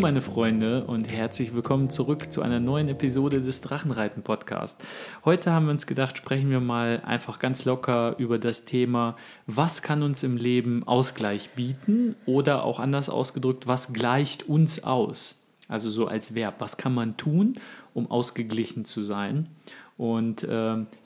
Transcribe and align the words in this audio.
Meine 0.00 0.20
Freunde 0.20 0.84
und 0.84 1.10
herzlich 1.10 1.54
willkommen 1.54 1.88
zurück 1.88 2.30
zu 2.30 2.42
einer 2.42 2.60
neuen 2.60 2.88
Episode 2.88 3.40
des 3.40 3.62
Drachenreiten 3.62 4.22
Podcast. 4.22 4.82
Heute 5.24 5.52
haben 5.52 5.66
wir 5.66 5.72
uns 5.72 5.86
gedacht, 5.86 6.18
sprechen 6.18 6.50
wir 6.50 6.60
mal 6.60 7.02
einfach 7.06 7.38
ganz 7.38 7.64
locker 7.64 8.14
über 8.18 8.38
das 8.38 8.66
Thema, 8.66 9.16
was 9.46 9.80
kann 9.80 10.02
uns 10.02 10.22
im 10.22 10.36
Leben 10.36 10.86
Ausgleich 10.86 11.50
bieten 11.50 12.14
oder 12.26 12.64
auch 12.64 12.78
anders 12.78 13.08
ausgedrückt, 13.08 13.66
was 13.66 13.94
gleicht 13.94 14.48
uns 14.48 14.84
aus? 14.84 15.44
Also 15.66 15.88
so 15.88 16.06
als 16.06 16.34
Verb, 16.34 16.56
was 16.58 16.76
kann 16.76 16.94
man 16.94 17.16
tun, 17.16 17.54
um 17.94 18.10
ausgeglichen 18.10 18.84
zu 18.84 19.00
sein? 19.00 19.48
Und 19.96 20.42
äh, 20.44 20.48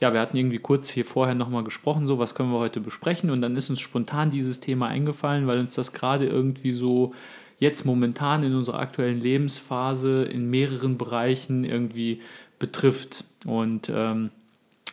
ja, 0.00 0.12
wir 0.12 0.20
hatten 0.20 0.36
irgendwie 0.36 0.58
kurz 0.58 0.90
hier 0.90 1.04
vorher 1.04 1.36
nochmal 1.36 1.62
gesprochen, 1.62 2.08
so 2.08 2.18
was 2.18 2.34
können 2.34 2.50
wir 2.50 2.58
heute 2.58 2.80
besprechen. 2.80 3.30
Und 3.30 3.40
dann 3.40 3.56
ist 3.56 3.70
uns 3.70 3.80
spontan 3.80 4.32
dieses 4.32 4.58
Thema 4.58 4.88
eingefallen, 4.88 5.46
weil 5.46 5.60
uns 5.60 5.76
das 5.76 5.92
gerade 5.92 6.26
irgendwie 6.26 6.72
so 6.72 7.14
jetzt 7.60 7.86
momentan 7.86 8.42
in 8.42 8.56
unserer 8.56 8.80
aktuellen 8.80 9.20
Lebensphase 9.20 10.24
in 10.24 10.50
mehreren 10.50 10.98
Bereichen 10.98 11.64
irgendwie 11.64 12.20
betrifft. 12.58 13.24
Und 13.46 13.90
ähm, 13.94 14.30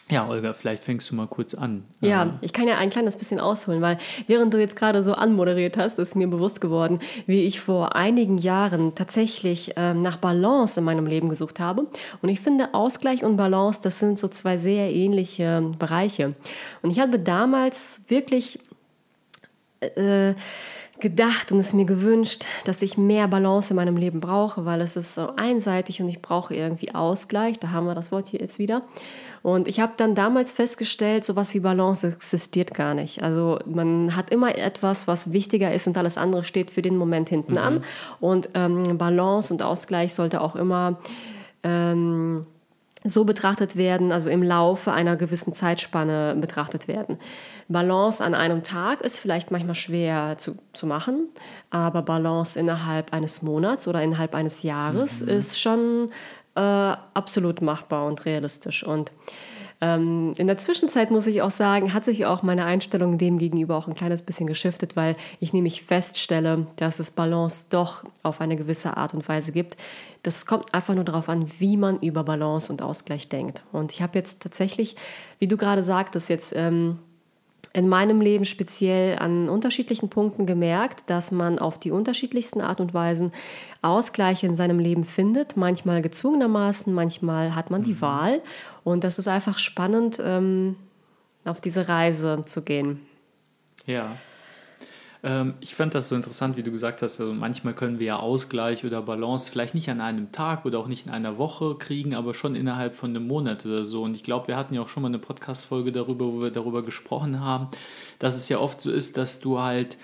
ja, 0.10 0.26
Olga, 0.28 0.54
vielleicht 0.54 0.86
fängst 0.86 1.12
du 1.12 1.16
mal 1.16 1.28
kurz 1.28 1.54
an. 1.54 1.84
Ja, 2.00 2.24
ähm, 2.24 2.32
ich 2.42 2.54
kann 2.54 2.68
ja 2.68 2.78
ein 2.78 2.90
kleines 2.90 3.18
bisschen 3.18 3.42
ausholen, 3.42 3.82
weil 3.82 3.98
während 4.28 4.54
du 4.54 4.60
jetzt 4.60 4.78
gerade 4.78 5.04
so 5.04 5.14
anmoderiert 5.14 5.76
hast, 5.76 6.00
ist 6.00 6.16
mir 6.16 6.28
bewusst 6.28 6.62
geworden, 6.62 7.00
wie 7.26 7.44
ich 7.44 7.60
vor 7.60 7.96
einigen 7.96 8.38
Jahren 8.38 8.96
tatsächlich 8.96 9.74
ähm, 9.76 10.02
nach 10.02 10.18
Balance 10.18 10.80
in 10.80 10.86
meinem 10.86 11.08
Leben 11.08 11.28
gesucht 11.28 11.60
habe. 11.60 11.88
Und 12.22 12.30
ich 12.30 12.40
finde, 12.40 12.74
Ausgleich 12.74 13.24
und 13.26 13.36
Balance, 13.36 13.82
das 13.84 14.00
sind 14.00 14.18
so 14.18 14.30
zwei 14.30 14.56
sehr 14.56 14.94
ähnliche 14.94 15.72
Bereiche. 15.78 16.36
Und 16.82 16.92
ich 16.92 17.00
habe 17.00 17.20
damals 17.20 18.04
wirklich... 18.08 18.60
Äh, 19.82 20.34
gedacht 21.00 21.52
und 21.52 21.60
es 21.60 21.74
mir 21.74 21.86
gewünscht, 21.86 22.46
dass 22.66 22.82
ich 22.82 22.98
mehr 22.98 23.28
Balance 23.28 23.72
in 23.72 23.76
meinem 23.76 23.98
Leben 23.98 24.20
brauche, 24.20 24.66
weil 24.66 24.82
es 24.82 24.96
ist 24.96 25.14
so 25.14 25.34
einseitig 25.36 26.02
und 26.02 26.10
ich 26.10 26.22
brauche 26.22 26.56
irgendwie 26.56 26.94
Ausgleich. 26.96 27.60
Da 27.60 27.72
haben 27.72 27.86
wir 27.86 27.94
das 27.94 28.12
Wort 28.12 28.28
hier 28.28 28.40
jetzt 28.40 28.58
wieder. 28.58 28.82
Und 29.44 29.68
ich 29.68 29.80
habe 29.80 29.94
dann 29.96 30.16
damals 30.16 30.54
festgestellt, 30.54 31.24
sowas 31.24 31.54
wie 31.54 31.60
Balance 31.60 32.08
existiert 32.08 32.74
gar 32.74 32.96
nicht. 32.96 33.22
Also 33.22 33.60
man 33.66 34.16
hat 34.16 34.32
immer 34.32 34.58
etwas, 34.58 35.08
was 35.08 35.32
wichtiger 35.32 35.72
ist 35.72 35.88
und 35.88 35.98
alles 35.98 36.18
andere 36.18 36.44
steht 36.44 36.72
für 36.72 36.82
den 36.82 36.98
Moment 36.98 37.30
hinten 37.30 37.54
mhm. 37.54 37.58
an. 37.60 37.84
Und 38.20 38.50
ähm, 38.56 38.84
Balance 38.98 39.54
und 39.54 39.62
Ausgleich 39.62 40.14
sollte 40.16 40.42
auch 40.42 40.56
immer 40.56 40.98
ähm, 41.64 42.48
so 43.04 43.26
betrachtet 43.26 43.76
werden, 43.76 44.12
also 44.12 44.30
im 44.30 44.44
Laufe 44.44 44.92
einer 44.92 45.16
gewissen 45.16 45.54
Zeitspanne 45.54 46.36
betrachtet 46.40 46.88
werden. 46.88 47.20
Balance 47.68 48.24
an 48.24 48.34
einem 48.34 48.64
Tag 48.64 49.02
ist 49.02 49.20
vielleicht 49.20 49.52
manchmal 49.52 49.76
schwer 49.76 50.36
zu, 50.38 50.58
zu 50.74 50.88
machen, 50.88 51.28
aber 51.70 52.02
Balance 52.02 52.60
innerhalb 52.60 53.14
eines 53.14 53.42
Monats 53.42 53.88
oder 53.88 54.02
innerhalb 54.02 54.34
eines 54.34 54.64
Jahres 54.64 55.22
mhm. 55.22 55.28
ist 55.30 55.60
schon 55.60 56.10
äh, 56.56 56.60
absolut 56.60 57.62
machbar 57.62 58.08
und 58.08 58.26
realistisch. 58.26 58.84
Und 58.84 59.12
ähm, 59.80 60.34
in 60.38 60.48
der 60.48 60.58
Zwischenzeit 60.58 61.12
muss 61.12 61.28
ich 61.28 61.42
auch 61.42 61.52
sagen, 61.52 61.94
hat 61.94 62.04
sich 62.04 62.26
auch 62.26 62.42
meine 62.42 62.66
Einstellung 62.66 63.18
dem 63.18 63.38
gegenüber 63.38 63.78
auch 63.78 63.88
ein 63.88 63.94
kleines 63.94 64.24
bisschen 64.24 64.48
geschiftet, 64.48 64.96
weil 64.96 65.16
ich 65.40 65.54
nämlich 65.54 65.84
feststelle, 65.84 66.66
dass 66.78 67.00
es 67.00 67.12
Balance 67.12 67.66
doch 67.70 68.04
auf 68.24 68.42
eine 68.42 68.56
gewisse 68.56 68.98
Art 68.98 69.14
und 69.14 69.28
Weise 69.30 69.52
gibt. 69.52 69.78
Das 70.24 70.48
kommt 70.48 70.74
einfach 70.74 70.96
nur 70.96 71.04
darauf 71.04 71.30
an, 71.30 71.48
wie 71.60 71.78
man 71.78 72.00
über 72.00 72.24
Balance 72.24 72.72
und 72.72 72.82
Ausgleich 72.82 73.30
denkt. 73.30 73.62
Und 73.72 73.92
ich 73.92 74.02
habe 74.02 74.18
jetzt 74.18 74.42
tatsächlich, 74.42 74.96
wie 75.38 75.48
du 75.48 75.58
gerade 75.58 75.84
sagtest, 75.84 76.30
jetzt 76.30 76.54
ähm, 76.56 76.98
in 77.78 77.88
meinem 77.88 78.22
Leben 78.22 78.44
speziell 78.44 79.20
an 79.20 79.50
unterschiedlichen 79.50 80.10
Punkten 80.10 80.48
gemerkt, 80.48 81.12
dass 81.12 81.32
man 81.32 81.60
auf 81.60 81.80
die 81.80 81.92
unterschiedlichsten 81.92 82.60
Art 82.60 82.82
und 82.82 82.96
Weisen 82.96 83.32
Ausgleiche 83.84 84.48
in 84.48 84.56
seinem 84.56 84.80
Leben 84.80 85.04
findet. 85.04 85.56
Manchmal 85.58 86.02
gezwungenermaßen, 86.02 86.92
manchmal 86.92 87.54
hat 87.54 87.70
man 87.70 87.84
die 87.84 87.94
mhm. 87.94 88.02
Wahl. 88.02 88.42
Und 88.84 89.04
das 89.04 89.20
ist 89.20 89.28
einfach 89.28 89.60
spannend, 89.60 90.20
ähm, 90.26 90.76
auf 91.46 91.62
diese 91.62 91.88
Reise 91.88 92.42
zu 92.48 92.64
gehen. 92.64 93.06
Ja. 93.86 94.18
Ähm, 95.28 95.56
ich 95.60 95.76
fand 95.76 95.94
das 95.94 96.08
so 96.08 96.16
interessant, 96.16 96.56
wie 96.56 96.64
du 96.64 96.72
gesagt 96.72 97.02
hast, 97.02 97.20
also 97.20 97.34
manchmal 97.34 97.74
können 97.74 98.00
wir 98.00 98.08
ja 98.08 98.18
Ausgleich 98.18 98.86
oder 98.86 99.02
Balance 99.02 99.52
vielleicht 99.52 99.76
nicht 99.76 99.90
an 99.90 100.00
einem 100.00 100.32
Tag 100.32 100.64
oder 100.64 100.80
auch 100.80 100.88
nicht 100.88 101.06
in 101.06 101.12
einer 101.12 101.38
Woche 101.38 101.76
kriegen, 101.76 102.16
aber 102.16 102.34
schon 102.34 102.56
innerhalb 102.56 102.96
von 102.96 103.10
einem 103.10 103.28
Monat 103.28 103.66
oder 103.66 103.84
so. 103.84 104.04
Und 104.04 104.16
ich 104.16 104.24
glaube, 104.24 104.48
wir 104.48 104.56
hatten 104.56 104.74
ja 104.74 104.82
auch 104.82 104.88
schon 104.88 105.04
mal 105.04 105.10
eine 105.10 105.20
Podcast-Folge 105.20 105.92
darüber, 105.92 106.28
wo 106.28 106.42
wir 106.42 106.52
darüber 106.52 106.82
gesprochen 106.82 107.42
haben, 107.42 107.68
dass 108.20 108.38
es 108.38 108.48
ja 108.48 108.60
oft 108.60 108.82
so 108.82 108.90
ist, 108.90 109.18
dass 109.18 109.42
du 109.42 109.60
halt 109.60 109.98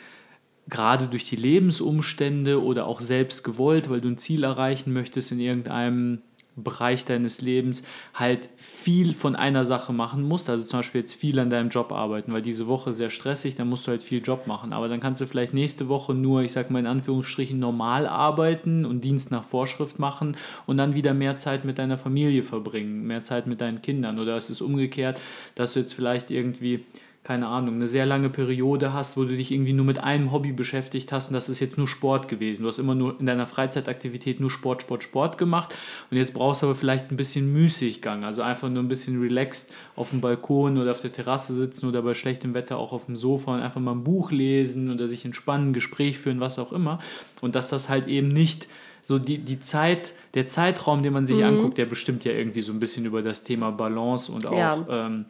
gerade 0.68 1.08
durch 1.08 1.30
die 1.30 1.38
Lebensumstände 1.38 2.62
oder 2.62 2.86
auch 2.86 3.00
selbst 3.00 3.46
gewollt, 3.46 3.90
weil 3.90 4.02
du 4.02 4.10
ein 4.10 4.18
Ziel 4.18 4.44
erreichen 4.44 4.92
möchtest 4.92 5.32
in 5.32 5.40
irgendeinem 5.40 6.22
Bereich 6.56 7.04
deines 7.06 7.42
Lebens 7.42 7.84
halt 8.14 8.48
viel 8.56 9.14
von 9.14 9.36
einer 9.36 9.66
Sache 9.66 9.92
machen 9.92 10.22
musst. 10.24 10.50
Also 10.50 10.66
zum 10.66 10.80
Beispiel 10.80 11.02
jetzt 11.02 11.16
viel 11.16 11.40
an 11.40 11.50
deinem 11.50 11.70
Job 11.70 11.92
arbeiten, 11.92 12.32
weil 12.32 12.42
diese 12.42 12.68
Woche 12.68 12.94
sehr 12.94 13.10
stressig, 13.10 13.56
dann 13.56 13.70
musst 13.70 13.88
du 13.88 13.92
halt 13.92 14.04
viel 14.04 14.22
Job 14.22 14.46
machen. 14.46 14.72
Aber 14.72 14.88
dann 14.88 15.00
kannst 15.00 15.22
du 15.22 15.26
vielleicht 15.26 15.54
nächste 15.54 15.90
Woche 15.90 16.14
nur, 16.14 16.44
ich 16.44 16.54
sag 16.54 16.70
mal 16.70 16.80
in 16.80 16.88
Anführungsstrichen, 16.88 17.60
normal 17.60 18.06
arbeiten 18.08 18.86
und 18.86 19.02
Dienst 19.02 19.32
nach 19.32 19.44
Vorschrift 19.44 19.98
machen 19.98 20.38
und 20.68 20.78
dann 20.78 20.96
wieder 20.96 21.14
mehr 21.14 21.38
Zeit 21.38 21.66
mit 21.66 21.78
deiner 21.80 21.98
Familie 21.98 22.44
verbringen, 22.44 23.08
mehr 23.08 23.24
Zeit 23.24 23.48
mit 23.48 23.60
deinen 23.60 23.82
Kindern. 23.82 24.20
Oder 24.20 24.38
es 24.38 24.50
ist 24.50 24.62
umgekehrt, 24.62 25.20
dass 25.56 25.74
du 25.74 25.80
jetzt 25.80 25.94
vielleicht 25.94 26.30
irgendwie 26.30 26.86
keine 27.24 27.48
Ahnung, 27.48 27.76
eine 27.76 27.88
sehr 27.88 28.06
lange 28.06 28.30
Periode 28.30 28.92
hast, 28.92 29.16
wo 29.16 29.24
du 29.24 29.38
dich 29.38 29.52
irgendwie 29.52 29.72
nur 29.72 29.86
mit 29.86 29.98
einem 29.98 30.34
Hobby 30.34 30.52
beschäftigt 30.52 31.12
hast 31.14 31.28
und 31.30 31.34
das 31.34 31.48
ist 31.48 31.62
jetzt 31.62 31.78
nur 31.78 31.88
Sport 31.88 32.28
gewesen. 32.28 32.64
Du 32.64 32.68
hast 32.68 32.80
immer 32.80 32.96
nur 32.96 33.18
in 33.18 33.26
deiner 33.26 33.48
Freizeitaktivität 33.48 34.42
nur 34.42 34.52
Sport, 34.52 34.82
Sport, 34.82 35.04
Sport 35.04 35.38
gemacht 35.38 35.74
und 36.12 36.18
jetzt 36.18 36.34
brauchst 36.34 36.62
du 36.62 36.66
aber 36.66 36.76
vielleicht 36.76 37.12
ein 37.12 37.18
bisschen 37.18 37.54
Müßiggang, 37.54 38.26
also 38.26 38.42
einfach 38.42 38.70
nur 38.70 38.84
ein 38.84 38.90
bisschen 38.90 39.22
relaxed 39.22 39.74
auf 39.96 40.10
dem 40.10 40.20
Balkon 40.20 40.78
oder 40.78 40.92
auf 40.92 41.00
der 41.00 41.14
Terrasse 41.14 41.54
sitzen 41.54 41.88
oder 41.88 42.02
bei 42.02 42.14
schlechtem 42.14 42.54
Wetter 42.54 42.78
auch 42.78 42.92
auf 42.92 43.06
dem 43.06 43.16
Sofa 43.16 43.54
und 43.54 43.62
einfach 43.62 43.80
mal 43.80 43.94
ein 43.94 44.04
Buch 44.04 44.32
lesen 44.32 44.92
oder 44.92 45.08
sich 45.08 45.24
entspannen, 45.24 45.70
ein 45.70 45.74
Gespräch 45.74 46.20
führen, 46.20 46.42
was 46.42 46.60
auch 46.60 46.74
immer. 46.74 47.00
Und 47.40 47.56
dass 47.56 47.70
das 47.70 47.88
halt 47.88 48.08
eben 48.08 48.28
nicht 48.28 48.68
so 49.02 49.18
die, 49.18 49.38
die 49.38 49.62
Zeit, 49.62 50.14
der 50.34 50.48
Zeitraum, 50.48 51.04
den 51.04 51.14
man 51.14 51.26
sich 51.26 51.38
mhm. 51.38 51.44
anguckt, 51.44 51.78
der 51.78 51.86
bestimmt 51.86 52.26
ja 52.26 52.34
irgendwie 52.34 52.62
so 52.62 52.74
ein 52.74 52.80
bisschen 52.80 53.06
über 53.06 53.22
das 53.22 53.44
Thema 53.44 53.72
Balance 53.72 54.32
und 54.32 54.48
auch 54.48 54.58
ja. 54.58 54.86
ähm, 54.90 55.26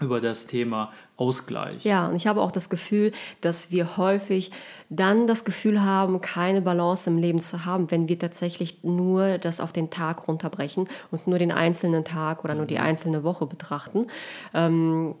über 0.00 0.20
das 0.20 0.46
Thema 0.46 0.92
Ausgleich. 1.16 1.84
Ja, 1.84 2.08
und 2.08 2.16
ich 2.16 2.26
habe 2.26 2.40
auch 2.40 2.50
das 2.50 2.68
Gefühl, 2.68 3.12
dass 3.40 3.70
wir 3.70 3.96
häufig 3.96 4.50
dann 4.90 5.28
das 5.28 5.44
Gefühl 5.44 5.82
haben, 5.82 6.20
keine 6.20 6.60
Balance 6.60 7.08
im 7.08 7.18
Leben 7.18 7.40
zu 7.40 7.64
haben, 7.64 7.90
wenn 7.92 8.08
wir 8.08 8.18
tatsächlich 8.18 8.82
nur 8.82 9.38
das 9.38 9.60
auf 9.60 9.72
den 9.72 9.90
Tag 9.90 10.26
runterbrechen 10.26 10.88
und 11.12 11.26
nur 11.28 11.38
den 11.38 11.52
einzelnen 11.52 12.04
Tag 12.04 12.44
oder 12.44 12.54
nur 12.56 12.66
die 12.66 12.74
mhm. 12.74 12.82
einzelne 12.82 13.22
Woche 13.22 13.46
betrachten. 13.46 14.08
Ähm, 14.52 15.14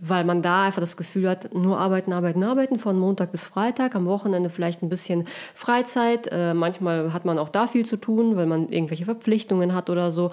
weil 0.00 0.24
man 0.24 0.42
da 0.42 0.64
einfach 0.64 0.80
das 0.80 0.96
Gefühl 0.96 1.28
hat, 1.28 1.54
nur 1.54 1.78
arbeiten, 1.78 2.12
arbeiten, 2.12 2.42
arbeiten 2.42 2.78
von 2.78 2.98
Montag 2.98 3.30
bis 3.30 3.44
Freitag, 3.44 3.94
am 3.94 4.06
Wochenende 4.06 4.50
vielleicht 4.50 4.82
ein 4.82 4.88
bisschen 4.88 5.26
Freizeit. 5.54 6.28
Äh, 6.30 6.54
manchmal 6.54 7.12
hat 7.12 7.24
man 7.24 7.38
auch 7.38 7.48
da 7.48 7.66
viel 7.66 7.86
zu 7.86 7.96
tun, 7.96 8.36
weil 8.36 8.46
man 8.46 8.68
irgendwelche 8.68 9.04
Verpflichtungen 9.04 9.74
hat 9.74 9.90
oder 9.90 10.10
so. 10.10 10.30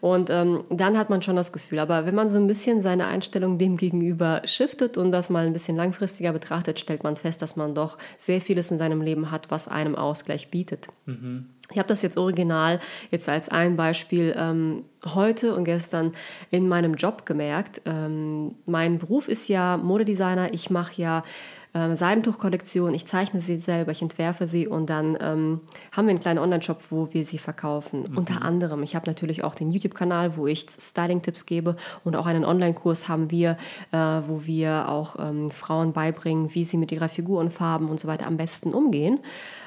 Und 0.00 0.30
ähm, 0.30 0.64
dann 0.70 0.96
hat 0.96 1.10
man 1.10 1.22
schon 1.22 1.36
das 1.36 1.52
Gefühl. 1.52 1.80
Aber 1.80 2.06
wenn 2.06 2.14
man 2.14 2.28
so 2.28 2.38
ein 2.38 2.46
bisschen 2.46 2.80
seine 2.80 3.06
Einstellung 3.06 3.58
dem 3.58 3.76
gegenüber 3.76 4.42
shiftet 4.44 4.96
und 4.96 5.12
das 5.12 5.30
mal 5.30 5.46
ein 5.46 5.52
bisschen 5.52 5.76
langfristiger 5.76 6.32
betrachtet, 6.32 6.78
stellt 6.78 7.02
man 7.02 7.16
fest, 7.16 7.42
dass 7.42 7.56
man 7.56 7.74
doch 7.74 7.98
sehr 8.18 8.40
vieles 8.40 8.70
in 8.70 8.78
seinem 8.78 9.02
Leben 9.02 9.30
hat, 9.30 9.50
was 9.50 9.68
einem 9.68 9.94
Ausgleich 9.96 10.50
bietet. 10.50 10.88
Mhm. 11.06 11.46
Ich 11.72 11.78
habe 11.78 11.88
das 11.88 12.02
jetzt 12.02 12.18
original 12.18 12.80
jetzt 13.10 13.28
als 13.28 13.48
ein 13.48 13.76
Beispiel 13.76 14.34
ähm, 14.36 14.84
heute 15.04 15.54
und 15.54 15.64
gestern 15.64 16.12
in 16.50 16.68
meinem 16.68 16.94
Job 16.94 17.26
gemerkt. 17.26 17.82
Ähm, 17.84 18.54
mein 18.66 18.98
Beruf 18.98 19.28
ist 19.28 19.48
ja 19.48 19.76
Modedesigner. 19.76 20.52
Ich 20.54 20.70
mache 20.70 21.00
ja 21.00 21.24
äh, 21.74 21.96
Seidentuchkollektionen. 21.96 22.94
Ich 22.94 23.06
zeichne 23.06 23.40
sie 23.40 23.58
selber, 23.58 23.92
ich 23.92 24.02
entwerfe 24.02 24.46
sie 24.46 24.66
und 24.66 24.90
dann 24.90 25.16
ähm, 25.20 25.60
haben 25.92 26.06
wir 26.06 26.10
einen 26.10 26.20
kleinen 26.20 26.38
Online-Shop, 26.38 26.82
wo 26.90 27.12
wir 27.12 27.24
sie 27.24 27.38
verkaufen. 27.38 28.04
Mhm. 28.10 28.18
Unter 28.18 28.42
anderem. 28.42 28.82
Ich 28.82 28.94
habe 28.94 29.08
natürlich 29.08 29.42
auch 29.42 29.54
den 29.54 29.70
YouTube-Kanal, 29.70 30.36
wo 30.36 30.46
ich 30.46 30.66
Styling-Tipps 30.68 31.46
gebe 31.46 31.76
und 32.04 32.16
auch 32.16 32.26
einen 32.26 32.44
Online-Kurs 32.44 33.08
haben 33.08 33.30
wir, 33.30 33.56
äh, 33.90 33.96
wo 33.96 34.44
wir 34.44 34.88
auch 34.88 35.16
ähm, 35.18 35.50
Frauen 35.50 35.92
beibringen, 35.92 36.54
wie 36.54 36.64
sie 36.64 36.76
mit 36.76 36.92
ihrer 36.92 37.08
Figur 37.08 37.40
und 37.40 37.52
Farben 37.52 37.88
und 37.88 37.98
so 37.98 38.08
weiter 38.08 38.26
am 38.26 38.36
besten 38.36 38.74
umgehen. 38.74 39.20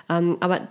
Ähm, 0.08 0.38
aber 0.40 0.62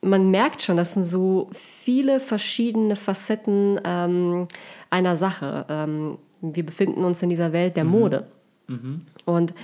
man 0.00 0.30
merkt 0.30 0.62
schon, 0.62 0.76
das 0.76 0.94
sind 0.94 1.04
so 1.04 1.48
viele 1.52 2.20
verschiedene 2.20 2.96
Facetten 2.96 3.80
ähm, 3.84 4.48
einer 4.90 5.16
Sache. 5.16 5.66
Ähm, 5.68 6.18
wir 6.40 6.64
befinden 6.64 7.04
uns 7.04 7.22
in 7.22 7.30
dieser 7.30 7.52
Welt 7.52 7.76
der 7.76 7.84
mhm. 7.84 7.90
Mode. 7.90 8.26
Mhm. 8.68 9.02
Und 9.24 9.54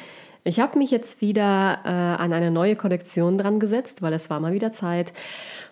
ich 0.46 0.60
habe 0.60 0.76
mich 0.76 0.90
jetzt 0.90 1.22
wieder 1.22 1.78
äh, 1.84 1.88
an 1.88 2.32
eine 2.32 2.50
neue 2.50 2.76
Kollektion 2.76 3.38
dran 3.38 3.60
gesetzt, 3.60 4.02
weil 4.02 4.12
es 4.12 4.28
war 4.28 4.40
mal 4.40 4.52
wieder 4.52 4.72
Zeit. 4.72 5.12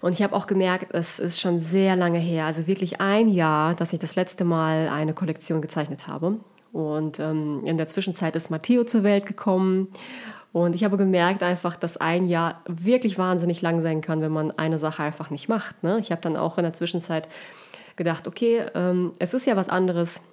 Und 0.01 0.13
ich 0.13 0.23
habe 0.23 0.35
auch 0.35 0.47
gemerkt, 0.47 0.95
es 0.95 1.19
ist 1.19 1.41
schon 1.41 1.59
sehr 1.59 1.95
lange 1.95 2.19
her, 2.19 2.47
also 2.47 2.67
wirklich 2.67 3.01
ein 3.01 3.29
Jahr, 3.29 3.75
dass 3.75 3.93
ich 3.93 3.99
das 3.99 4.17
letzte 4.17 4.45
Mal 4.45 4.89
eine 4.89 5.13
Kollektion 5.13 5.61
gezeichnet 5.61 6.07
habe. 6.07 6.39
Und 6.73 7.21
ähm, 7.21 7.63
in 7.67 7.77
der 7.77 7.87
Zwischenzeit 7.87 8.35
ist 8.35 8.51
Matteo 8.51 8.85
zur 8.85 9.03
Welt 9.03 9.27
gekommen. 9.27 9.89
Und 10.53 10.75
ich 10.75 10.85
habe 10.85 10.97
gemerkt 10.97 11.43
einfach, 11.43 11.77
dass 11.77 11.97
ein 11.97 12.27
Jahr 12.27 12.61
wirklich 12.67 13.17
wahnsinnig 13.17 13.63
lang 13.63 13.81
sein 13.81 14.03
kann, 14.03 14.21
wenn 14.21 14.33
man 14.33 14.51
eine 14.53 14.79
Sache 14.79 15.03
einfach 15.03 15.31
nicht 15.31 15.49
macht. 15.49 15.83
Ne? 15.83 15.99
Ich 16.01 16.11
habe 16.11 16.21
dann 16.21 16.37
auch 16.37 16.59
in 16.59 16.65
der 16.65 16.75
Zwischenzeit 16.75 17.29
gedacht, 17.97 18.29
okay, 18.29 18.67
ähm, 18.75 19.13
es 19.19 19.33
ist 19.33 19.47
ja 19.47 19.57
was 19.57 19.69
anderes 19.69 20.25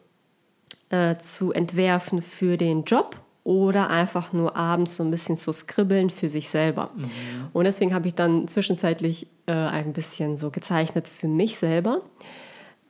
äh, 0.90 1.16
zu 1.18 1.54
entwerfen 1.54 2.22
für 2.22 2.58
den 2.58 2.84
Job 2.84 3.16
oder 3.44 3.90
einfach 3.90 4.34
nur 4.34 4.56
abends 4.56 4.98
so 4.98 5.04
ein 5.04 5.12
bisschen 5.12 5.38
zu 5.38 5.52
skribbeln 5.52 6.10
für 6.10 6.28
sich 6.28 6.50
selber. 6.50 6.92
Mhm. 6.96 7.48
Und 7.54 7.64
deswegen 7.64 7.94
habe 7.94 8.08
ich 8.08 8.16
dann 8.16 8.48
zwischenzeitlich 8.48 9.28
äh, 9.46 9.54
ein 9.54 9.94
bisschen 9.94 10.36
so 10.36 10.52
gezeichnet 10.52 11.08
für 11.08 11.28
mich 11.28 11.58
selber. 11.58 12.02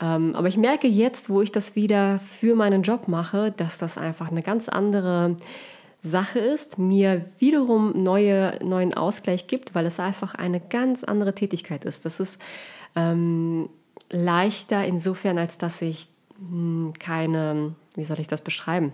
Ähm, 0.02 0.36
aber 0.36 0.48
ich 0.48 0.58
merke 0.58 0.88
jetzt, 0.88 1.30
wo 1.30 1.42
ich 1.42 1.52
das 1.52 1.76
wieder 1.76 2.20
für 2.20 2.56
meinen 2.56 2.82
Job 2.82 3.08
mache, 3.08 3.52
dass 3.52 3.78
das 3.78 3.98
einfach 3.98 4.32
eine 4.32 4.42
ganz 4.42 4.70
andere 4.70 5.36
Sache 6.02 6.40
ist, 6.40 6.78
mir 6.78 7.26
wiederum 7.40 8.02
neue, 8.02 8.58
neuen 8.64 8.94
Ausgleich 8.94 9.48
gibt, 9.48 9.76
weil 9.76 9.86
es 9.86 10.00
einfach 10.00 10.34
eine 10.36 10.60
ganz 10.60 11.04
andere 11.04 11.36
Tätigkeit 11.36 11.84
ist. 11.84 12.06
Das 12.06 12.20
ist 12.20 12.42
ähm, 12.96 13.70
leichter 14.10 14.86
insofern, 14.86 15.38
als 15.38 15.58
dass 15.58 15.82
ich 15.82 16.08
mh, 16.38 16.48
hm, 16.50 16.94
keine, 17.00 17.76
wie 17.96 18.04
soll 18.04 18.20
ich 18.20 18.28
das 18.28 18.42
beschreiben? 18.42 18.94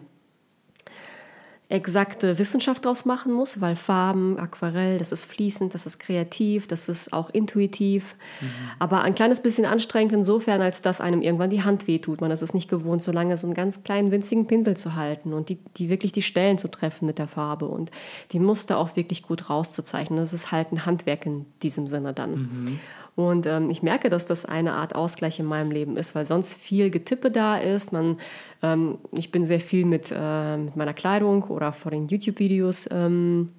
Exakte 1.68 2.38
Wissenschaft 2.38 2.86
draus 2.86 3.06
machen 3.06 3.34
muss, 3.34 3.60
weil 3.60 3.76
Farben, 3.76 4.38
Aquarell, 4.38 5.00
das 5.00 5.12
ist 5.12 5.26
fließend, 5.26 5.74
das 5.74 5.86
ist 5.86 6.00
kreativ, 6.00 6.68
das 6.68 6.88
ist 6.90 7.12
auch 7.12 7.32
intuitiv, 7.32 8.16
mhm. 8.40 8.48
aber 8.78 9.02
ein 9.02 9.16
kleines 9.16 9.42
bisschen 9.42 9.66
anstrengend 9.66 10.14
insofern, 10.14 10.62
als 10.62 10.84
dass 10.84 11.02
einem 11.02 11.24
irgendwann 11.24 11.50
die 11.50 11.64
Hand 11.64 11.88
wehtut. 11.88 12.22
Man 12.22 12.30
ist 12.30 12.44
es 12.44 12.54
nicht 12.54 12.70
gewohnt, 12.70 13.02
so 13.02 13.12
lange 13.12 13.36
so 13.38 13.48
einen 13.48 13.56
ganz 13.56 13.84
kleinen, 13.84 14.12
winzigen 14.12 14.46
Pinsel 14.46 14.78
zu 14.78 14.96
halten 14.96 15.34
und 15.34 15.50
die, 15.50 15.58
die 15.78 15.90
wirklich 15.90 16.12
die 16.12 16.22
Stellen 16.22 16.60
zu 16.60 16.68
treffen 16.68 17.08
mit 17.08 17.18
der 17.18 17.28
Farbe 17.28 17.66
und 17.66 17.90
die 18.32 18.40
Muster 18.40 18.78
auch 18.78 18.96
wirklich 18.96 19.24
gut 19.24 19.50
rauszuzeichnen. 19.50 20.20
Das 20.20 20.34
ist 20.34 20.52
halt 20.52 20.72
ein 20.72 20.86
Handwerk 20.86 21.26
in 21.26 21.46
diesem 21.64 21.88
Sinne 21.88 22.14
dann. 22.14 22.32
Mhm. 22.32 22.80
Und 23.16 23.46
ähm, 23.46 23.70
ich 23.70 23.82
merke, 23.82 24.10
dass 24.10 24.26
das 24.26 24.46
eine 24.46 24.74
Art 24.74 24.94
Ausgleich 24.94 25.40
in 25.40 25.46
meinem 25.46 25.72
Leben 25.72 25.96
ist, 25.96 26.16
weil 26.16 26.26
sonst 26.26 26.56
viel 26.56 26.90
Getippe 26.90 27.32
da 27.32 27.58
ist. 27.58 27.94
Man, 27.94 28.18
ähm, 28.62 28.98
ich 29.12 29.32
bin 29.32 29.46
sehr 29.46 29.62
viel 29.62 29.86
mit, 29.86 30.14
äh, 30.16 30.58
mit 30.58 30.76
meiner 30.76 30.94
Kleidung 30.94 31.44
oder 31.44 31.72
vor 31.72 31.92
den 31.92 32.08
YouTube-Videos 32.08 32.90
ähm, 32.92 33.50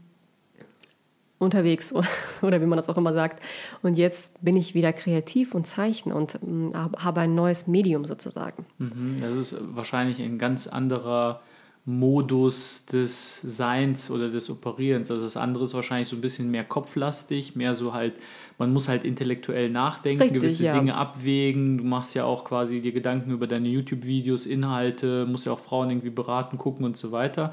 unterwegs 1.38 1.94
oder 2.42 2.60
wie 2.60 2.66
man 2.66 2.76
das 2.76 2.90
auch 2.90 2.98
immer 2.98 3.14
sagt. 3.14 3.42
Und 3.82 3.96
jetzt 3.96 4.42
bin 4.42 4.56
ich 4.56 4.74
wieder 4.74 4.92
kreativ 4.92 5.54
und 5.54 5.66
zeichne 5.66 6.14
und 6.14 6.34
äh, 6.34 6.74
habe 6.98 7.22
ein 7.22 7.34
neues 7.34 7.66
Medium 7.66 8.04
sozusagen. 8.04 8.66
Mhm, 8.78 9.16
das 9.20 9.32
ist 9.32 9.58
wahrscheinlich 9.74 10.20
ein 10.20 10.38
ganz 10.38 10.66
anderer 10.66 11.40
Modus 11.88 12.84
des 12.86 13.40
Seins 13.42 14.10
oder 14.10 14.28
des 14.28 14.50
Operierens. 14.50 15.08
Also 15.08 15.22
das 15.22 15.36
andere 15.36 15.62
ist 15.62 15.74
wahrscheinlich 15.74 16.08
so 16.08 16.16
ein 16.16 16.20
bisschen 16.20 16.50
mehr 16.50 16.64
kopflastig, 16.64 17.54
mehr 17.54 17.76
so 17.76 17.94
halt, 17.94 18.14
man 18.58 18.72
muss 18.72 18.88
halt 18.88 19.04
intellektuell 19.04 19.70
nachdenken, 19.70 20.22
Richtig, 20.22 20.40
gewisse 20.40 20.64
ja. 20.64 20.76
Dinge 20.76 20.96
abwägen. 20.96 21.78
Du 21.78 21.84
machst 21.84 22.16
ja 22.16 22.24
auch 22.24 22.44
quasi 22.44 22.80
dir 22.80 22.90
Gedanken 22.90 23.30
über 23.30 23.46
deine 23.46 23.68
YouTube-Videos, 23.68 24.46
Inhalte, 24.46 25.26
musst 25.26 25.46
ja 25.46 25.52
auch 25.52 25.60
Frauen 25.60 25.90
irgendwie 25.90 26.10
beraten, 26.10 26.58
gucken 26.58 26.84
und 26.84 26.96
so 26.96 27.12
weiter. 27.12 27.52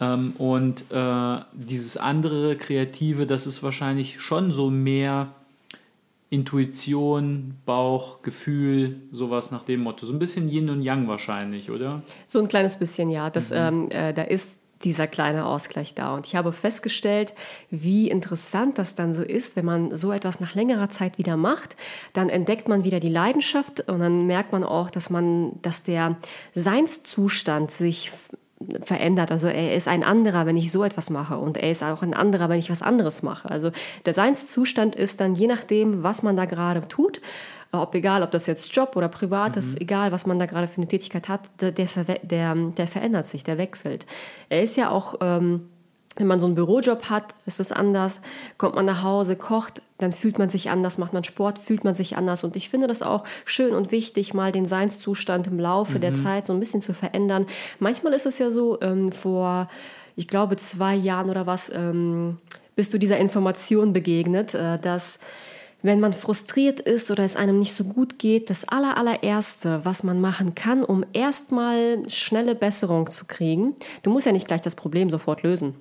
Ähm, 0.00 0.32
und 0.38 0.90
äh, 0.90 1.40
dieses 1.52 1.98
andere 1.98 2.56
Kreative, 2.56 3.26
das 3.26 3.46
ist 3.46 3.62
wahrscheinlich 3.62 4.18
schon 4.18 4.50
so 4.50 4.70
mehr 4.70 5.34
Intuition, 6.34 7.54
Bauch, 7.64 8.22
Gefühl, 8.22 8.96
sowas 9.12 9.52
nach 9.52 9.62
dem 9.62 9.80
Motto. 9.80 10.04
So 10.04 10.12
ein 10.12 10.18
bisschen 10.18 10.48
Yin 10.48 10.68
und 10.68 10.82
Yang 10.82 11.06
wahrscheinlich, 11.06 11.70
oder? 11.70 12.02
So 12.26 12.40
ein 12.40 12.48
kleines 12.48 12.78
bisschen, 12.78 13.08
ja. 13.08 13.30
Das, 13.30 13.50
mhm. 13.50 13.56
ähm, 13.56 13.90
äh, 13.90 14.12
da 14.12 14.22
ist 14.22 14.58
dieser 14.82 15.06
kleine 15.06 15.46
Ausgleich 15.46 15.94
da. 15.94 16.14
Und 16.14 16.26
ich 16.26 16.34
habe 16.34 16.52
festgestellt, 16.52 17.34
wie 17.70 18.10
interessant 18.10 18.78
das 18.78 18.94
dann 18.94 19.14
so 19.14 19.22
ist, 19.22 19.56
wenn 19.56 19.64
man 19.64 19.96
so 19.96 20.12
etwas 20.12 20.40
nach 20.40 20.54
längerer 20.54 20.90
Zeit 20.90 21.16
wieder 21.18 21.36
macht. 21.36 21.76
Dann 22.12 22.28
entdeckt 22.28 22.68
man 22.68 22.84
wieder 22.84 23.00
die 23.00 23.08
Leidenschaft 23.08 23.88
und 23.88 24.00
dann 24.00 24.26
merkt 24.26 24.52
man 24.52 24.64
auch, 24.64 24.90
dass 24.90 25.08
man, 25.08 25.52
dass 25.62 25.84
der 25.84 26.16
Seinszustand 26.54 27.70
sich 27.70 28.10
verändert. 28.82 29.30
Also 29.30 29.48
er 29.48 29.74
ist 29.74 29.88
ein 29.88 30.04
anderer, 30.04 30.46
wenn 30.46 30.56
ich 30.56 30.72
so 30.72 30.84
etwas 30.84 31.10
mache 31.10 31.36
und 31.36 31.56
er 31.56 31.70
ist 31.70 31.82
auch 31.82 32.02
ein 32.02 32.14
anderer, 32.14 32.48
wenn 32.48 32.58
ich 32.58 32.70
was 32.70 32.82
anderes 32.82 33.22
mache. 33.22 33.50
Also 33.50 33.70
der 34.06 34.14
Seinszustand 34.14 34.96
ist 34.96 35.20
dann 35.20 35.34
je 35.34 35.46
nachdem, 35.46 36.02
was 36.02 36.22
man 36.22 36.36
da 36.36 36.44
gerade 36.44 36.86
tut, 36.88 37.20
ob 37.72 37.94
egal, 37.94 38.22
ob 38.22 38.30
das 38.30 38.46
jetzt 38.46 38.74
Job 38.74 38.96
oder 38.96 39.08
privat 39.08 39.56
ist, 39.56 39.74
mhm. 39.74 39.80
egal, 39.80 40.12
was 40.12 40.26
man 40.26 40.38
da 40.38 40.46
gerade 40.46 40.68
für 40.68 40.78
eine 40.78 40.88
Tätigkeit 40.88 41.28
hat, 41.28 41.40
der, 41.60 41.72
der, 41.72 41.88
der, 42.22 42.54
der 42.54 42.86
verändert 42.86 43.26
sich, 43.26 43.44
der 43.44 43.58
wechselt. 43.58 44.06
Er 44.48 44.62
ist 44.62 44.76
ja 44.76 44.90
auch 44.90 45.16
ähm, 45.20 45.68
wenn 46.16 46.26
man 46.26 46.38
so 46.38 46.46
einen 46.46 46.54
Bürojob 46.54 47.10
hat, 47.10 47.34
ist 47.46 47.60
es 47.60 47.72
anders. 47.72 48.20
Kommt 48.56 48.74
man 48.74 48.84
nach 48.84 49.02
Hause, 49.02 49.36
kocht, 49.36 49.82
dann 49.98 50.12
fühlt 50.12 50.38
man 50.38 50.48
sich 50.48 50.70
anders, 50.70 50.98
macht 50.98 51.12
man 51.12 51.24
Sport, 51.24 51.58
fühlt 51.58 51.84
man 51.84 51.94
sich 51.94 52.16
anders. 52.16 52.44
Und 52.44 52.56
ich 52.56 52.68
finde 52.68 52.86
das 52.86 53.02
auch 53.02 53.24
schön 53.44 53.74
und 53.74 53.90
wichtig, 53.90 54.34
mal 54.34 54.52
den 54.52 54.66
Seinszustand 54.66 55.46
im 55.48 55.58
Laufe 55.58 55.96
mhm. 55.96 56.00
der 56.00 56.14
Zeit 56.14 56.46
so 56.46 56.52
ein 56.52 56.60
bisschen 56.60 56.80
zu 56.80 56.92
verändern. 56.92 57.46
Manchmal 57.78 58.12
ist 58.12 58.26
es 58.26 58.38
ja 58.38 58.50
so, 58.50 58.80
ähm, 58.80 59.10
vor, 59.10 59.68
ich 60.14 60.28
glaube, 60.28 60.56
zwei 60.56 60.94
Jahren 60.94 61.30
oder 61.30 61.46
was, 61.46 61.70
ähm, 61.70 62.38
bist 62.76 62.92
du 62.94 62.98
dieser 62.98 63.18
Information 63.18 63.92
begegnet, 63.92 64.54
äh, 64.54 64.78
dass 64.78 65.18
wenn 65.82 66.00
man 66.00 66.14
frustriert 66.14 66.80
ist 66.80 67.10
oder 67.10 67.24
es 67.24 67.36
einem 67.36 67.58
nicht 67.58 67.74
so 67.74 67.84
gut 67.84 68.18
geht, 68.18 68.48
das 68.48 68.66
aller, 68.66 68.96
allererste, 68.96 69.84
was 69.84 70.02
man 70.02 70.18
machen 70.18 70.54
kann, 70.54 70.82
um 70.82 71.04
erstmal 71.12 72.08
schnelle 72.08 72.54
Besserung 72.54 73.10
zu 73.10 73.26
kriegen, 73.26 73.74
du 74.02 74.10
musst 74.10 74.24
ja 74.24 74.32
nicht 74.32 74.46
gleich 74.46 74.62
das 74.62 74.76
Problem 74.76 75.10
sofort 75.10 75.42
lösen 75.42 75.74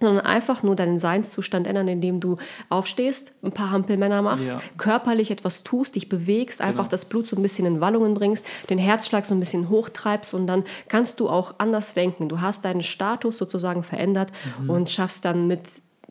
sondern 0.00 0.24
einfach 0.24 0.62
nur 0.62 0.76
deinen 0.76 0.98
Seinszustand 0.98 1.66
ändern, 1.66 1.88
indem 1.88 2.20
du 2.20 2.36
aufstehst, 2.68 3.32
ein 3.42 3.52
paar 3.52 3.70
Hampelmänner 3.70 4.22
machst, 4.22 4.50
ja. 4.50 4.60
körperlich 4.76 5.30
etwas 5.30 5.64
tust, 5.64 5.96
dich 5.96 6.08
bewegst, 6.08 6.60
einfach 6.60 6.84
genau. 6.84 6.90
das 6.90 7.04
Blut 7.04 7.26
so 7.26 7.36
ein 7.36 7.42
bisschen 7.42 7.66
in 7.66 7.80
Wallungen 7.80 8.14
bringst, 8.14 8.46
den 8.70 8.78
Herzschlag 8.78 9.24
so 9.24 9.34
ein 9.34 9.40
bisschen 9.40 9.68
hochtreibst 9.68 10.34
und 10.34 10.46
dann 10.46 10.64
kannst 10.88 11.20
du 11.20 11.28
auch 11.28 11.54
anders 11.58 11.94
denken. 11.94 12.28
Du 12.28 12.40
hast 12.40 12.64
deinen 12.64 12.82
Status 12.82 13.38
sozusagen 13.38 13.84
verändert 13.84 14.32
mhm. 14.60 14.70
und 14.70 14.90
schaffst 14.90 15.24
dann 15.24 15.46
mit 15.46 15.60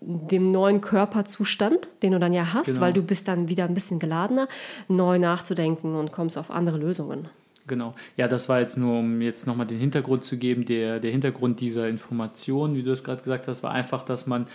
dem 0.06 0.51
neuen 0.51 0.81
Körperzustand, 0.81 1.88
den 2.01 2.12
du 2.12 2.19
dann 2.19 2.33
ja 2.33 2.53
hast, 2.53 2.68
genau. 2.68 2.81
weil 2.81 2.94
du 2.94 3.01
bist 3.01 3.27
dann 3.27 3.47
wieder 3.47 3.65
ein 3.65 3.74
bisschen 3.74 4.00
geladener, 4.00 4.47
neu 4.88 5.18
nachzudenken 5.18 5.95
und 5.95 6.12
kommst 6.12 6.38
auf 6.38 6.51
andere 6.51 6.77
Lösungen. 6.77 7.29
Genau. 7.65 7.94
Ja, 8.18 8.27
das 8.27 8.50
war 8.50 8.60
jetzt 8.60 8.77
nur, 8.77 9.00
um 9.00 9.21
jetzt 9.21 9.48
nochmal 9.48 9.65
den 9.65 9.80
Hintergrund 9.80 10.25
zu 10.25 10.38
geben. 10.38 10.65
Der, 10.65 11.00
der 11.00 11.12
Hintergrund 11.12 11.62
dieser 11.62 11.88
Information, 11.88 12.75
wie 12.75 12.83
du 12.83 12.92
es 12.92 13.04
gerade 13.06 13.21
gesagt 13.21 13.48
hast, 13.48 13.63
war 13.63 13.71
einfach, 13.71 14.04
dass 14.04 14.27
man 14.27 14.48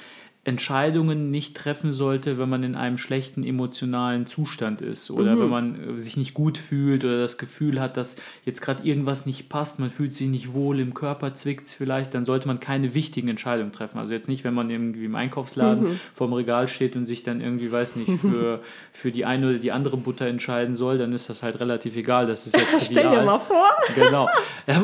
Entscheidungen 0.44 1.30
nicht 1.30 1.56
treffen 1.56 1.92
sollte, 1.92 2.38
wenn 2.38 2.48
man 2.48 2.62
in 2.62 2.74
einem 2.74 2.96
schlechten 2.96 3.44
emotionalen 3.44 4.24
Zustand 4.24 4.80
ist 4.80 5.10
oder 5.10 5.36
mhm. 5.36 5.40
wenn 5.40 5.48
man 5.48 5.94
äh, 5.94 5.98
sich 5.98 6.16
nicht 6.16 6.32
gut 6.32 6.56
fühlt 6.56 7.04
oder 7.04 7.20
das 7.20 7.36
Gefühl 7.36 7.78
hat, 7.80 7.98
dass 7.98 8.16
jetzt 8.46 8.62
gerade 8.62 8.82
irgendwas 8.82 9.26
nicht 9.26 9.50
passt, 9.50 9.78
man 9.78 9.90
fühlt 9.90 10.14
sich 10.14 10.28
nicht 10.28 10.54
wohl 10.54 10.80
im 10.80 10.94
Körper, 10.94 11.34
zwickt 11.34 11.66
es 11.66 11.74
vielleicht, 11.74 12.14
dann 12.14 12.24
sollte 12.24 12.48
man 12.48 12.60
keine 12.60 12.94
wichtigen 12.94 13.28
Entscheidungen 13.28 13.72
treffen. 13.72 13.98
Also 13.98 14.14
jetzt 14.14 14.28
nicht, 14.28 14.42
wenn 14.42 14.54
man 14.54 14.70
irgendwie 14.70 15.04
im 15.04 15.16
Einkaufsladen 15.16 15.84
mhm. 15.84 16.00
vorm 16.14 16.32
Regal 16.32 16.66
steht 16.68 16.96
und 16.96 17.04
sich 17.04 17.22
dann 17.22 17.42
irgendwie, 17.42 17.70
weiß 17.70 17.96
nicht, 17.96 18.10
für, 18.18 18.60
für 18.92 19.12
die 19.12 19.26
eine 19.26 19.50
oder 19.50 19.58
die 19.58 19.72
andere 19.72 19.98
Butter 19.98 20.26
entscheiden 20.26 20.74
soll, 20.74 20.96
dann 20.96 21.12
ist 21.12 21.28
das 21.28 21.42
halt 21.42 21.60
relativ 21.60 21.94
egal. 21.94 22.26
Das 22.26 22.46
ist 22.46 22.56
jetzt 22.56 22.86
Stell 22.90 23.10
dir 23.10 23.22
mal 23.22 23.38
vor. 23.38 23.68
Genau. 23.94 24.28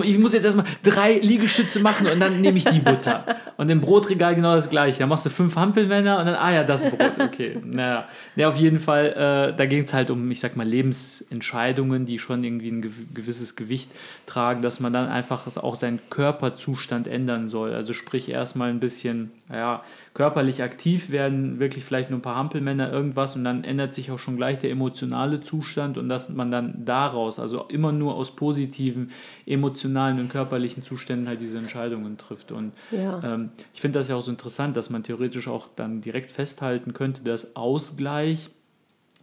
Ich 0.02 0.18
muss 0.18 0.34
jetzt 0.34 0.44
erstmal 0.44 0.66
drei 0.82 1.18
Liegestütze 1.18 1.80
machen 1.80 2.06
und 2.06 2.20
dann 2.20 2.42
nehme 2.42 2.58
ich 2.58 2.64
die 2.64 2.80
Butter. 2.80 3.24
Und 3.56 3.70
im 3.70 3.80
Brotregal 3.80 4.34
genau 4.34 4.54
das 4.54 4.68
gleiche. 4.68 4.98
Da 4.98 5.06
machst 5.06 5.26
du 5.26 5.30
fünf 5.30 5.43
Hampelmänner 5.54 6.18
und 6.18 6.26
dann, 6.26 6.34
ah 6.34 6.52
ja, 6.52 6.64
das 6.64 6.88
Brot, 6.88 7.18
okay. 7.20 7.58
naja, 7.64 8.08
ja, 8.36 8.48
auf 8.48 8.56
jeden 8.56 8.80
Fall, 8.80 9.06
äh, 9.52 9.56
da 9.56 9.66
ging 9.66 9.84
es 9.84 9.94
halt 9.94 10.10
um, 10.10 10.30
ich 10.30 10.40
sag 10.40 10.56
mal, 10.56 10.66
Lebensentscheidungen, 10.66 12.06
die 12.06 12.18
schon 12.18 12.44
irgendwie 12.44 12.70
ein 12.70 12.80
gewisses 12.80 13.56
Gewicht 13.56 13.90
tragen, 14.26 14.62
dass 14.62 14.80
man 14.80 14.92
dann 14.92 15.08
einfach 15.08 15.46
auch 15.56 15.74
seinen 15.74 16.00
Körperzustand 16.10 17.08
ändern 17.08 17.48
soll. 17.48 17.74
Also 17.74 17.92
sprich 17.92 18.28
erstmal 18.28 18.70
ein 18.70 18.80
bisschen, 18.80 19.32
ja, 19.52 19.82
körperlich 20.14 20.62
aktiv 20.62 21.10
werden, 21.10 21.58
wirklich 21.58 21.84
vielleicht 21.84 22.10
nur 22.10 22.20
ein 22.20 22.22
paar 22.22 22.36
Hampelmänner, 22.36 22.90
irgendwas 22.90 23.34
und 23.34 23.42
dann 23.42 23.64
ändert 23.64 23.94
sich 23.94 24.12
auch 24.12 24.18
schon 24.18 24.36
gleich 24.36 24.60
der 24.60 24.70
emotionale 24.70 25.40
Zustand 25.40 25.98
und 25.98 26.08
dass 26.08 26.28
man 26.28 26.52
dann 26.52 26.84
daraus, 26.84 27.40
also 27.40 27.64
immer 27.64 27.90
nur 27.90 28.14
aus 28.14 28.36
positiven 28.36 29.10
emotionalen 29.44 30.20
und 30.20 30.28
körperlichen 30.28 30.84
Zuständen 30.84 31.26
halt 31.26 31.40
diese 31.40 31.58
Entscheidungen 31.58 32.16
trifft. 32.16 32.52
Und 32.52 32.72
ja. 32.92 33.20
ähm, 33.24 33.50
ich 33.74 33.80
finde 33.80 33.98
das 33.98 34.06
ja 34.06 34.14
auch 34.14 34.22
so 34.22 34.30
interessant, 34.30 34.76
dass 34.76 34.88
man 34.88 35.02
theoretisch 35.02 35.48
auch 35.48 35.66
dann 35.74 36.00
direkt 36.00 36.30
festhalten 36.30 36.94
könnte, 36.94 37.24
dass 37.24 37.56
Ausgleich 37.56 38.50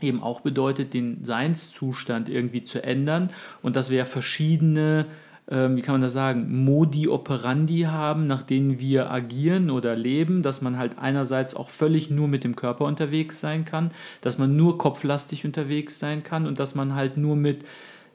eben 0.01 0.21
auch 0.21 0.41
bedeutet, 0.41 0.93
den 0.93 1.24
Seinszustand 1.24 2.27
irgendwie 2.27 2.63
zu 2.65 2.83
ändern 2.83 3.29
und 3.62 3.77
dass 3.77 3.91
wir 3.91 4.00
ja 4.00 4.05
verschiedene 4.05 5.05
ähm, 5.51 5.75
wie 5.75 5.81
kann 5.81 5.93
man 5.93 6.01
das 6.01 6.13
sagen, 6.13 6.63
Modi 6.63 7.08
operandi 7.08 7.81
haben, 7.81 8.25
nach 8.25 8.41
denen 8.41 8.79
wir 8.79 9.12
agieren 9.12 9.70
oder 9.70 9.96
leben, 9.96 10.41
dass 10.41 10.62
man 10.62 10.77
halt 10.77 10.98
einerseits 10.98 11.55
auch 11.55 11.70
völlig 11.70 12.10
nur 12.10 12.27
mit 12.27 12.43
dem 12.43 12.55
Körper 12.55 12.86
unterwegs 12.86 13.41
sein 13.41 13.65
kann, 13.65 13.89
dass 14.22 14.38
man 14.38 14.55
nur 14.55 14.77
kopflastig 14.77 15.46
unterwegs 15.46 16.00
sein 16.00 16.24
kann 16.24 16.48
und 16.48 16.60
dass 16.60 16.74
man 16.74 16.96
halt 16.96 17.17
nur 17.17 17.36
mit 17.36 17.65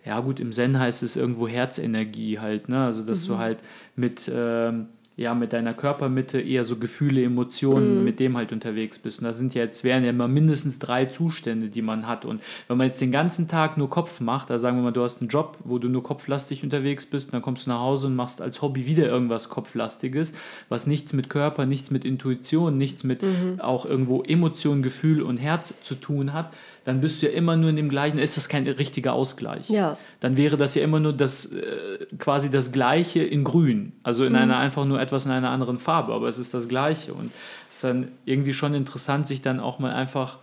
ja 0.05 0.21
gut, 0.21 0.39
im 0.39 0.53
Zen 0.53 0.79
heißt 0.79 1.03
es 1.03 1.17
irgendwo 1.17 1.49
Herzenergie 1.49 2.39
halt, 2.39 2.69
ne? 2.69 2.85
Also 2.85 3.05
dass 3.05 3.25
mhm. 3.25 3.33
du 3.33 3.39
halt 3.39 3.59
mit 3.97 4.31
ähm, 4.33 4.87
ja, 5.17 5.33
mit 5.35 5.55
deiner 5.55 5.73
Körpermitte 5.73 6.39
eher 6.39 6.63
so 6.65 6.77
Gefühle, 6.77 7.25
Emotionen, 7.25 7.99
mhm. 7.99 8.05
mit 8.05 8.21
dem 8.21 8.37
halt 8.37 8.53
unterwegs 8.53 8.99
bist. 8.99 9.21
Und 9.21 9.25
das 9.25 9.39
sind 9.39 9.55
ja 9.55 9.63
jetzt, 9.63 9.83
wären 9.83 10.05
ja 10.05 10.11
immer 10.11 10.29
mindestens 10.29 10.79
drei 10.79 11.07
Zustände, 11.07 11.69
die 11.69 11.81
man 11.81 12.07
hat. 12.07 12.27
Und 12.27 12.43
wenn 12.69 12.77
man 12.77 12.89
jetzt 12.89 13.01
den 13.01 13.13
ganzen 13.13 13.49
Tag 13.49 13.79
nur 13.79 13.89
Kopf 13.89 14.21
macht, 14.21 14.51
da 14.51 14.59
sagen 14.59 14.77
wir 14.77 14.83
mal, 14.83 14.91
du 14.91 15.03
hast 15.03 15.23
einen 15.23 15.31
Job, 15.31 15.57
wo 15.65 15.79
du 15.79 15.89
nur 15.89 16.03
kopflastig 16.03 16.63
unterwegs 16.63 17.07
bist, 17.07 17.33
dann 17.33 17.41
kommst 17.41 17.67
du 17.67 17.71
nach 17.71 17.81
Hause 17.81 18.09
und 18.09 18.17
machst 18.17 18.43
als 18.43 18.61
Hobby 18.61 18.85
wieder 18.85 19.07
irgendwas 19.07 19.49
Kopflastiges, 19.49 20.35
was 20.69 20.87
nichts 20.87 21.15
mit 21.15 21.31
Körper, 21.31 21.65
nichts 21.65 21.91
mit 21.91 22.05
Intuition, 22.05 22.77
nichts 22.77 23.03
mit 23.03 23.23
mhm. 23.23 23.59
auch 23.59 23.87
irgendwo 23.87 24.23
Emotion, 24.23 24.83
Gefühl 24.83 25.23
und 25.23 25.39
Herz 25.39 25.81
zu 25.81 25.95
tun 25.95 26.35
hat, 26.35 26.53
dann 26.87 27.01
bist 27.01 27.21
du 27.21 27.27
ja 27.27 27.33
immer 27.33 27.57
nur 27.57 27.69
in 27.69 27.75
dem 27.75 27.89
gleichen, 27.89 28.21
ist 28.21 28.37
das 28.37 28.49
kein 28.49 28.65
richtiger 28.69 29.13
Ausgleich. 29.13 29.69
Ja. 29.69 29.99
Dann 30.21 30.37
wäre 30.37 30.57
das 30.57 30.77
ja 30.77 30.85
immer 30.85 31.01
nur 31.01 31.13
das 31.13 31.53
äh, 31.53 32.07
quasi 32.17 32.49
das 32.49 32.71
Gleiche 32.71 33.25
in 33.25 33.43
Grün. 33.43 33.93
Also 34.05 34.25
in 34.25 34.35
mhm. 34.35 34.39
einer 34.39 34.59
einfach 34.59 34.85
nur 34.85 35.01
etwas 35.01 35.27
in 35.27 35.33
einer 35.33 35.51
anderen 35.51 35.79
Farbe, 35.79 36.15
aber 36.15 36.29
es 36.29 36.39
ist 36.39 36.55
das 36.55 36.69
Gleiche. 36.69 37.13
Und 37.13 37.33
es 37.71 37.77
ist 37.79 37.85
dann 37.85 38.09
irgendwie 38.25 38.55
schon 38.55 38.73
interessant, 38.73 39.27
sich 39.27 39.43
dann 39.43 39.59
auch 39.59 39.81
mal 39.81 39.93
einfach 39.93 40.39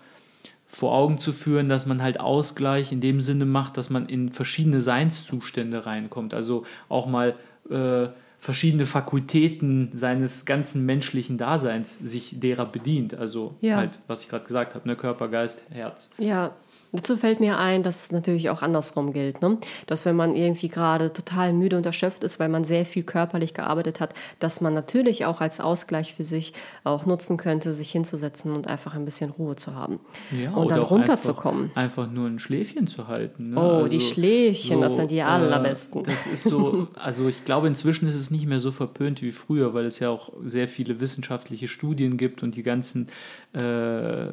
vor 0.67 0.93
Augen 0.93 1.17
zu 1.17 1.31
führen, 1.31 1.69
dass 1.69 1.85
man 1.85 2.03
halt 2.03 2.19
Ausgleich 2.19 2.91
in 2.91 2.99
dem 2.99 3.21
Sinne 3.21 3.45
macht, 3.45 3.77
dass 3.77 3.89
man 3.89 4.07
in 4.07 4.29
verschiedene 4.29 4.81
Seinszustände 4.81 5.85
reinkommt. 5.85 6.33
Also 6.33 6.65
auch 6.89 7.05
mal 7.05 7.35
äh, 7.69 8.07
verschiedene 8.43 8.85
Fakultäten 8.85 9.89
seines 9.93 10.43
ganzen 10.45 10.85
menschlichen 10.85 11.37
Daseins 11.37 11.97
sich 11.97 12.41
derer 12.41 12.65
bedient. 12.65 13.13
Also 13.13 13.55
ja. 13.61 13.77
halt, 13.77 13.99
was 14.07 14.23
ich 14.23 14.29
gerade 14.29 14.43
gesagt 14.43 14.75
habe, 14.75 14.85
ne? 14.85 14.97
Körper, 14.97 15.29
Geist, 15.29 15.63
Herz. 15.69 16.09
Ja, 16.17 16.53
Dazu 16.93 17.17
fällt 17.17 17.39
mir 17.39 17.57
ein, 17.57 17.81
dass 17.81 18.05
es 18.05 18.11
natürlich 18.11 18.51
auch 18.51 18.61
andersrum 18.61 19.13
gilt. 19.13 19.41
Ne? 19.41 19.57
Dass 19.87 20.05
wenn 20.05 20.15
man 20.15 20.35
irgendwie 20.35 20.69
gerade 20.69 21.11
total 21.11 21.51
müde 21.51 21.75
und 21.75 21.85
erschöpft 21.87 22.23
ist, 22.23 22.39
weil 22.39 22.49
man 22.49 22.63
sehr 22.63 22.85
viel 22.85 23.01
körperlich 23.01 23.55
gearbeitet 23.55 23.99
hat, 23.99 24.13
dass 24.37 24.61
man 24.61 24.75
natürlich 24.75 25.25
auch 25.25 25.41
als 25.41 25.59
Ausgleich 25.59 26.13
für 26.13 26.21
sich 26.21 26.53
auch 26.83 27.07
nutzen 27.07 27.37
könnte, 27.37 27.71
sich 27.71 27.89
hinzusetzen 27.89 28.51
und 28.51 28.67
einfach 28.67 28.93
ein 28.93 29.05
bisschen 29.05 29.31
Ruhe 29.31 29.55
zu 29.55 29.73
haben. 29.73 29.99
Ja, 30.31 30.51
und 30.51 30.69
dann 30.69 30.81
runterzukommen. 30.81 31.71
Einfach, 31.73 32.03
einfach, 32.03 32.13
nur 32.13 32.27
ein 32.27 32.37
Schläfchen 32.37 32.85
zu 32.85 33.07
halten. 33.07 33.51
Ne? 33.51 33.59
Oh, 33.59 33.77
also 33.77 33.91
die 33.91 33.99
Schläfchen, 33.99 34.75
so, 34.75 34.81
das 34.81 34.95
sind 34.95 35.09
die 35.09 35.17
äh, 35.17 35.23
allerbesten. 35.23 36.03
Das 36.03 36.27
ist 36.27 36.43
so, 36.43 36.89
also 36.93 37.27
ich 37.27 37.43
glaube, 37.43 37.67
inzwischen 37.67 38.07
ist 38.07 38.15
es 38.15 38.29
nicht 38.29 38.45
mehr 38.45 38.59
so 38.59 38.71
verpönt 38.71 39.23
wie 39.23 39.31
früher, 39.31 39.73
weil 39.73 39.87
es 39.87 39.97
ja 39.97 40.11
auch 40.11 40.31
sehr 40.45 40.67
viele 40.67 40.99
wissenschaftliche 40.99 41.67
Studien 41.67 42.17
gibt 42.17 42.43
und 42.43 42.55
die 42.55 42.61
ganzen 42.61 43.07
äh, 43.53 44.27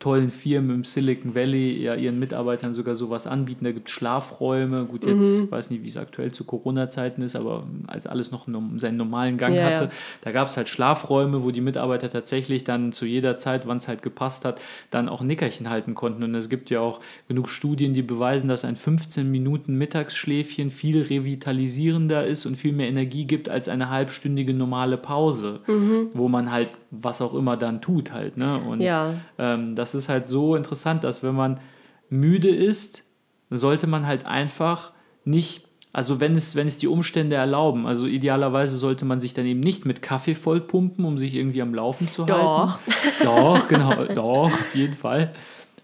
tollen 0.00 0.30
Firmen 0.30 0.70
im 0.74 0.84
Silicon 0.84 1.34
Valley 1.34 1.80
ja 1.80 1.94
ihren 1.94 2.18
Mitarbeitern 2.18 2.74
sogar 2.74 2.94
sowas 2.94 3.26
anbieten. 3.26 3.64
Da 3.64 3.72
gibt 3.72 3.88
es 3.88 3.94
Schlafräume. 3.94 4.84
Gut, 4.84 5.04
jetzt 5.06 5.40
mhm. 5.40 5.50
weiß 5.50 5.70
nicht, 5.70 5.82
wie 5.82 5.88
es 5.88 5.96
aktuell 5.96 6.30
zu 6.32 6.44
Corona-Zeiten 6.44 7.22
ist, 7.22 7.36
aber 7.36 7.66
als 7.86 8.06
alles 8.06 8.30
noch 8.30 8.46
seinen 8.76 8.96
normalen 8.96 9.38
Gang 9.38 9.54
ja, 9.54 9.64
hatte, 9.64 9.84
ja. 9.84 9.90
da 10.22 10.30
gab 10.32 10.48
es 10.48 10.56
halt 10.56 10.68
Schlafräume, 10.68 11.42
wo 11.42 11.50
die 11.52 11.62
Mitarbeiter 11.62 12.10
tatsächlich 12.10 12.64
dann 12.64 12.92
zu 12.92 13.06
jeder 13.06 13.38
Zeit, 13.38 13.66
wann 13.66 13.78
es 13.78 13.88
halt 13.88 14.02
gepasst 14.02 14.44
hat, 14.44 14.60
dann 14.90 15.08
auch 15.08 15.22
Nickerchen 15.22 15.70
halten 15.70 15.94
konnten. 15.94 16.22
Und 16.22 16.34
es 16.34 16.50
gibt 16.50 16.70
ja 16.70 16.80
auch 16.80 17.00
genug 17.28 17.48
Studien, 17.48 17.94
die 17.94 18.02
beweisen, 18.02 18.48
dass 18.48 18.64
ein 18.64 18.76
15 18.76 19.30
Minuten 19.30 19.78
Mittagsschläfchen 19.78 20.70
viel 20.70 21.00
revitalisierender 21.02 22.26
ist 22.26 22.44
und 22.44 22.56
viel 22.56 22.72
mehr 22.72 22.88
Energie 22.88 23.24
gibt 23.24 23.48
als 23.48 23.68
eine 23.68 23.88
halbstündige 23.88 24.52
normale 24.52 24.98
Pause, 24.98 25.60
mhm. 25.66 26.08
wo 26.12 26.28
man 26.28 26.50
halt 26.50 26.68
was 26.90 27.22
auch 27.22 27.34
immer 27.34 27.56
dann 27.56 27.80
tut 27.80 28.12
halt. 28.12 28.36
Ne? 28.36 28.58
Und 28.58 28.80
ja. 28.80 29.14
ähm, 29.38 29.74
das 29.74 29.83
ist 29.92 30.08
halt 30.08 30.28
so 30.28 30.56
interessant, 30.56 31.04
dass 31.04 31.22
wenn 31.22 31.34
man 31.34 31.60
müde 32.08 32.48
ist, 32.48 33.02
sollte 33.50 33.86
man 33.86 34.06
halt 34.06 34.24
einfach 34.24 34.92
nicht, 35.24 35.66
also 35.92 36.20
wenn 36.20 36.34
es, 36.34 36.56
wenn 36.56 36.66
es 36.66 36.78
die 36.78 36.88
Umstände 36.88 37.36
erlauben, 37.36 37.86
also 37.86 38.06
idealerweise 38.06 38.76
sollte 38.76 39.04
man 39.04 39.20
sich 39.20 39.34
dann 39.34 39.46
eben 39.46 39.60
nicht 39.60 39.84
mit 39.84 40.00
Kaffee 40.00 40.34
vollpumpen, 40.34 41.04
um 41.04 41.18
sich 41.18 41.34
irgendwie 41.34 41.60
am 41.62 41.74
Laufen 41.74 42.08
zu 42.08 42.24
doch. 42.24 42.78
halten. 42.80 42.94
Doch, 43.22 43.68
genau, 43.68 44.04
doch, 44.06 44.44
auf 44.44 44.74
jeden 44.74 44.94
Fall. 44.94 45.34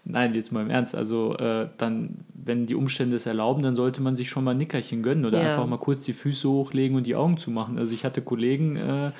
Nein, 0.03 0.33
jetzt 0.33 0.51
mal 0.51 0.61
im 0.61 0.69
Ernst. 0.69 0.95
Also 0.95 1.37
äh, 1.37 1.67
dann, 1.77 2.25
wenn 2.33 2.65
die 2.65 2.75
Umstände 2.75 3.15
es 3.15 3.25
erlauben, 3.25 3.61
dann 3.61 3.75
sollte 3.75 4.01
man 4.01 4.15
sich 4.15 4.29
schon 4.29 4.43
mal 4.43 4.51
ein 4.51 4.57
Nickerchen 4.57 5.03
gönnen 5.03 5.25
oder 5.25 5.41
ja. 5.41 5.49
einfach 5.49 5.67
mal 5.67 5.77
kurz 5.77 6.05
die 6.05 6.13
Füße 6.13 6.49
hochlegen 6.49 6.97
und 6.97 7.05
die 7.05 7.15
Augen 7.15 7.37
zumachen. 7.37 7.77
Also 7.77 7.93
ich 7.93 8.03
hatte 8.03 8.21
Kollegen, 8.21 8.77
äh, 8.77 9.11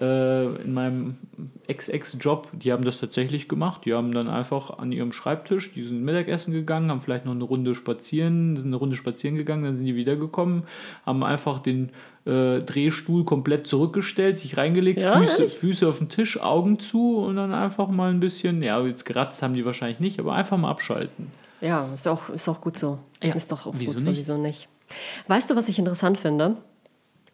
äh, 0.00 0.62
in 0.62 0.74
meinem 0.74 1.16
Ex-Ex-Job, 1.66 2.48
die 2.52 2.72
haben 2.72 2.84
das 2.84 3.00
tatsächlich 3.00 3.48
gemacht. 3.48 3.84
Die 3.84 3.94
haben 3.94 4.12
dann 4.12 4.28
einfach 4.28 4.78
an 4.78 4.92
ihrem 4.92 5.12
Schreibtisch, 5.12 5.72
die 5.72 5.82
sind 5.82 6.04
Mittagessen 6.04 6.52
gegangen, 6.52 6.90
haben 6.90 7.00
vielleicht 7.00 7.24
noch 7.24 7.32
eine 7.32 7.44
Runde 7.44 7.74
spazieren, 7.74 8.56
sind 8.56 8.68
eine 8.68 8.76
Runde 8.76 8.96
spazieren 8.96 9.36
gegangen, 9.36 9.64
dann 9.64 9.76
sind 9.76 9.86
die 9.86 9.96
wiedergekommen, 9.96 10.62
haben 11.04 11.24
einfach 11.24 11.58
den 11.58 11.90
äh, 12.28 12.58
Drehstuhl 12.58 13.24
komplett 13.24 13.66
zurückgestellt, 13.66 14.38
sich 14.38 14.56
reingelegt, 14.56 15.00
ja, 15.00 15.18
Füße, 15.18 15.48
Füße 15.48 15.88
auf 15.88 15.98
den 15.98 16.08
Tisch, 16.08 16.40
Augen 16.40 16.78
zu 16.78 17.16
und 17.16 17.36
dann 17.36 17.54
einfach 17.54 17.88
mal 17.88 18.10
ein 18.10 18.20
bisschen, 18.20 18.62
ja, 18.62 18.80
jetzt 18.84 19.04
geratzt 19.04 19.42
haben 19.42 19.54
die 19.54 19.64
wahrscheinlich 19.64 19.98
nicht, 19.98 20.20
aber 20.20 20.34
einfach 20.34 20.58
mal 20.58 20.70
abschalten. 20.70 21.32
Ja, 21.60 21.88
ist 21.92 22.06
auch, 22.06 22.28
ist 22.28 22.48
auch 22.48 22.60
gut 22.60 22.78
so. 22.78 22.98
Ja, 23.22 23.34
ist 23.34 23.50
doch 23.50 23.66
auch 23.66 23.74
wieso 23.76 23.94
gut 23.94 24.02
nicht? 24.02 24.26
so, 24.26 24.34
wieso 24.34 24.36
nicht? 24.36 24.68
Weißt 25.26 25.50
du, 25.50 25.56
was 25.56 25.68
ich 25.68 25.78
interessant 25.78 26.18
finde? 26.18 26.56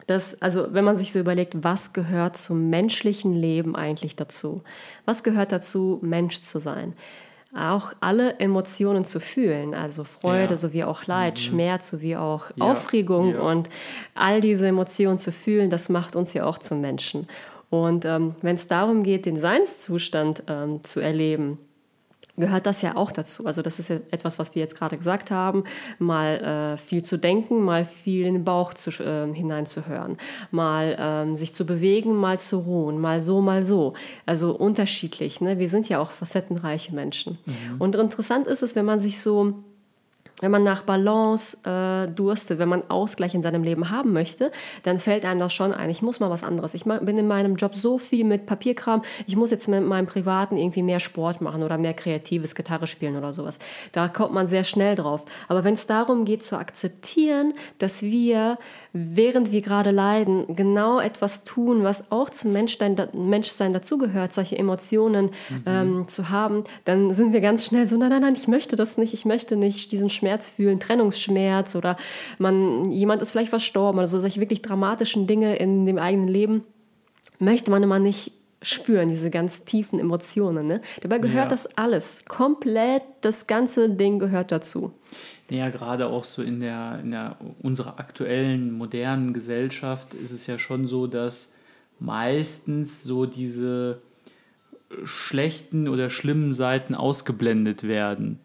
Das, 0.06 0.40
also 0.40 0.72
wenn 0.72 0.84
man 0.84 0.96
sich 0.96 1.12
so 1.12 1.18
überlegt, 1.18 1.64
was 1.64 1.92
gehört 1.92 2.36
zum 2.36 2.70
menschlichen 2.70 3.34
Leben 3.34 3.74
eigentlich 3.74 4.16
dazu? 4.16 4.62
Was 5.06 5.22
gehört 5.22 5.50
dazu, 5.50 5.98
Mensch 6.02 6.40
zu 6.40 6.58
sein? 6.60 6.94
Auch 7.56 7.92
alle 8.00 8.38
Emotionen 8.40 9.04
zu 9.04 9.20
fühlen, 9.20 9.74
also 9.74 10.02
Freude 10.04 10.50
ja. 10.50 10.56
sowie 10.56 10.84
auch 10.84 11.06
Leid, 11.06 11.34
mhm. 11.34 11.38
Schmerz 11.38 11.88
sowie 11.88 12.16
auch 12.16 12.50
ja. 12.56 12.64
Aufregung 12.64 13.34
ja. 13.34 13.40
und 13.40 13.68
all 14.14 14.40
diese 14.40 14.66
Emotionen 14.66 15.18
zu 15.18 15.30
fühlen, 15.30 15.70
das 15.70 15.88
macht 15.88 16.16
uns 16.16 16.34
ja 16.34 16.46
auch 16.46 16.58
zum 16.58 16.80
Menschen. 16.80 17.28
Und 17.70 18.04
ähm, 18.04 18.34
wenn 18.42 18.56
es 18.56 18.68
darum 18.68 19.02
geht, 19.02 19.26
den 19.26 19.36
Seinszustand 19.36 20.44
ähm, 20.48 20.82
zu 20.84 21.00
erleben, 21.00 21.58
gehört 22.36 22.66
das 22.66 22.82
ja 22.82 22.96
auch 22.96 23.12
dazu. 23.12 23.46
Also 23.46 23.62
das 23.62 23.78
ist 23.78 23.90
ja 23.90 23.96
etwas, 24.10 24.38
was 24.38 24.54
wir 24.54 24.62
jetzt 24.62 24.76
gerade 24.76 24.96
gesagt 24.96 25.30
haben, 25.30 25.64
mal 25.98 26.74
äh, 26.74 26.76
viel 26.76 27.02
zu 27.02 27.16
denken, 27.16 27.62
mal 27.62 27.84
viel 27.84 28.26
in 28.26 28.34
den 28.34 28.44
Bauch 28.44 28.74
zu, 28.74 28.90
äh, 28.90 29.32
hineinzuhören, 29.32 30.18
mal 30.50 30.96
ähm, 30.98 31.36
sich 31.36 31.54
zu 31.54 31.64
bewegen, 31.66 32.14
mal 32.14 32.40
zu 32.40 32.58
ruhen, 32.58 33.00
mal 33.00 33.22
so, 33.22 33.40
mal 33.40 33.62
so. 33.62 33.94
Also 34.26 34.54
unterschiedlich. 34.54 35.40
Ne? 35.40 35.58
Wir 35.58 35.68
sind 35.68 35.88
ja 35.88 36.00
auch 36.00 36.10
facettenreiche 36.10 36.94
Menschen. 36.94 37.38
Mhm. 37.46 37.80
Und 37.80 37.96
interessant 37.96 38.46
ist 38.46 38.62
es, 38.62 38.74
wenn 38.74 38.84
man 38.84 38.98
sich 38.98 39.20
so 39.20 39.64
wenn 40.40 40.50
man 40.50 40.64
nach 40.64 40.82
Balance 40.82 41.58
äh, 41.64 42.08
durstet, 42.12 42.58
wenn 42.58 42.68
man 42.68 42.82
Ausgleich 42.90 43.34
in 43.34 43.42
seinem 43.42 43.62
Leben 43.62 43.90
haben 43.90 44.12
möchte, 44.12 44.50
dann 44.82 44.98
fällt 44.98 45.24
einem 45.24 45.38
das 45.38 45.54
schon 45.54 45.72
ein. 45.72 45.90
Ich 45.90 46.02
muss 46.02 46.20
mal 46.20 46.30
was 46.30 46.42
anderes. 46.42 46.74
Ich 46.74 46.84
bin 46.84 47.18
in 47.18 47.28
meinem 47.28 47.56
Job 47.56 47.74
so 47.74 47.98
viel 47.98 48.24
mit 48.24 48.46
Papierkram. 48.46 49.02
Ich 49.26 49.36
muss 49.36 49.52
jetzt 49.52 49.68
mit 49.68 49.84
meinem 49.84 50.06
Privaten 50.06 50.56
irgendwie 50.56 50.82
mehr 50.82 51.00
Sport 51.00 51.40
machen 51.40 51.62
oder 51.62 51.78
mehr 51.78 51.94
kreatives 51.94 52.54
Gitarre 52.54 52.86
spielen 52.86 53.16
oder 53.16 53.32
sowas. 53.32 53.58
Da 53.92 54.08
kommt 54.08 54.32
man 54.32 54.46
sehr 54.46 54.64
schnell 54.64 54.96
drauf. 54.96 55.24
Aber 55.48 55.62
wenn 55.62 55.74
es 55.74 55.86
darum 55.86 56.24
geht 56.24 56.42
zu 56.42 56.58
akzeptieren, 56.58 57.54
dass 57.78 58.02
wir 58.02 58.58
während 58.96 59.50
wir 59.50 59.60
gerade 59.60 59.90
leiden, 59.90 60.54
genau 60.54 61.00
etwas 61.00 61.42
tun, 61.42 61.82
was 61.82 62.12
auch 62.12 62.30
zum 62.30 62.52
Menschsein, 62.52 62.96
Menschsein 63.12 63.72
dazugehört, 63.72 64.32
solche 64.32 64.56
Emotionen 64.56 65.30
mhm. 65.50 65.62
ähm, 65.66 66.08
zu 66.08 66.30
haben, 66.30 66.62
dann 66.84 67.12
sind 67.12 67.32
wir 67.32 67.40
ganz 67.40 67.66
schnell 67.66 67.86
so, 67.86 67.96
nein, 67.96 68.10
nein, 68.10 68.22
nein, 68.22 68.34
ich 68.36 68.46
möchte 68.46 68.76
das 68.76 68.96
nicht, 68.96 69.12
ich 69.12 69.24
möchte 69.24 69.56
nicht 69.56 69.90
diesen 69.90 70.10
Schmerz 70.10 70.23
fühlen, 70.48 70.80
Trennungsschmerz 70.80 71.76
oder 71.76 71.96
man, 72.38 72.90
jemand 72.90 73.22
ist 73.22 73.30
vielleicht 73.30 73.50
verstorben 73.50 73.98
oder 73.98 74.06
so, 74.06 74.18
solche 74.18 74.40
wirklich 74.40 74.62
dramatischen 74.62 75.26
Dinge 75.26 75.56
in 75.56 75.86
dem 75.86 75.98
eigenen 75.98 76.28
Leben 76.28 76.64
möchte 77.38 77.70
man 77.70 77.82
immer 77.82 77.98
nicht 77.98 78.32
spüren, 78.62 79.08
diese 79.08 79.30
ganz 79.30 79.64
tiefen 79.64 79.98
Emotionen. 79.98 80.66
Ne? 80.66 80.80
Dabei 81.02 81.18
gehört 81.18 81.44
ja. 81.44 81.48
das 81.48 81.66
alles, 81.76 82.24
komplett, 82.26 83.02
das 83.20 83.46
ganze 83.46 83.90
Ding 83.90 84.18
gehört 84.18 84.52
dazu. 84.52 84.92
Ja, 85.50 85.68
gerade 85.68 86.06
auch 86.06 86.24
so 86.24 86.42
in 86.42 86.60
der, 86.60 87.00
in 87.02 87.10
der 87.10 87.36
unserer 87.62 87.98
aktuellen 87.98 88.72
modernen 88.72 89.34
Gesellschaft 89.34 90.14
ist 90.14 90.32
es 90.32 90.46
ja 90.46 90.58
schon 90.58 90.86
so, 90.86 91.06
dass 91.06 91.54
meistens 91.98 93.04
so 93.04 93.26
diese 93.26 94.00
schlechten 95.04 95.88
oder 95.88 96.08
schlimmen 96.08 96.52
Seiten 96.54 96.94
ausgeblendet 96.94 97.86
werden. 97.86 98.40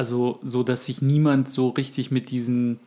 Also 0.00 0.38
so, 0.42 0.62
dass 0.62 0.86
sich 0.86 1.02
niemand 1.02 1.50
so 1.50 1.68
richtig 1.68 2.10
mit 2.10 2.30
diesen 2.30 2.80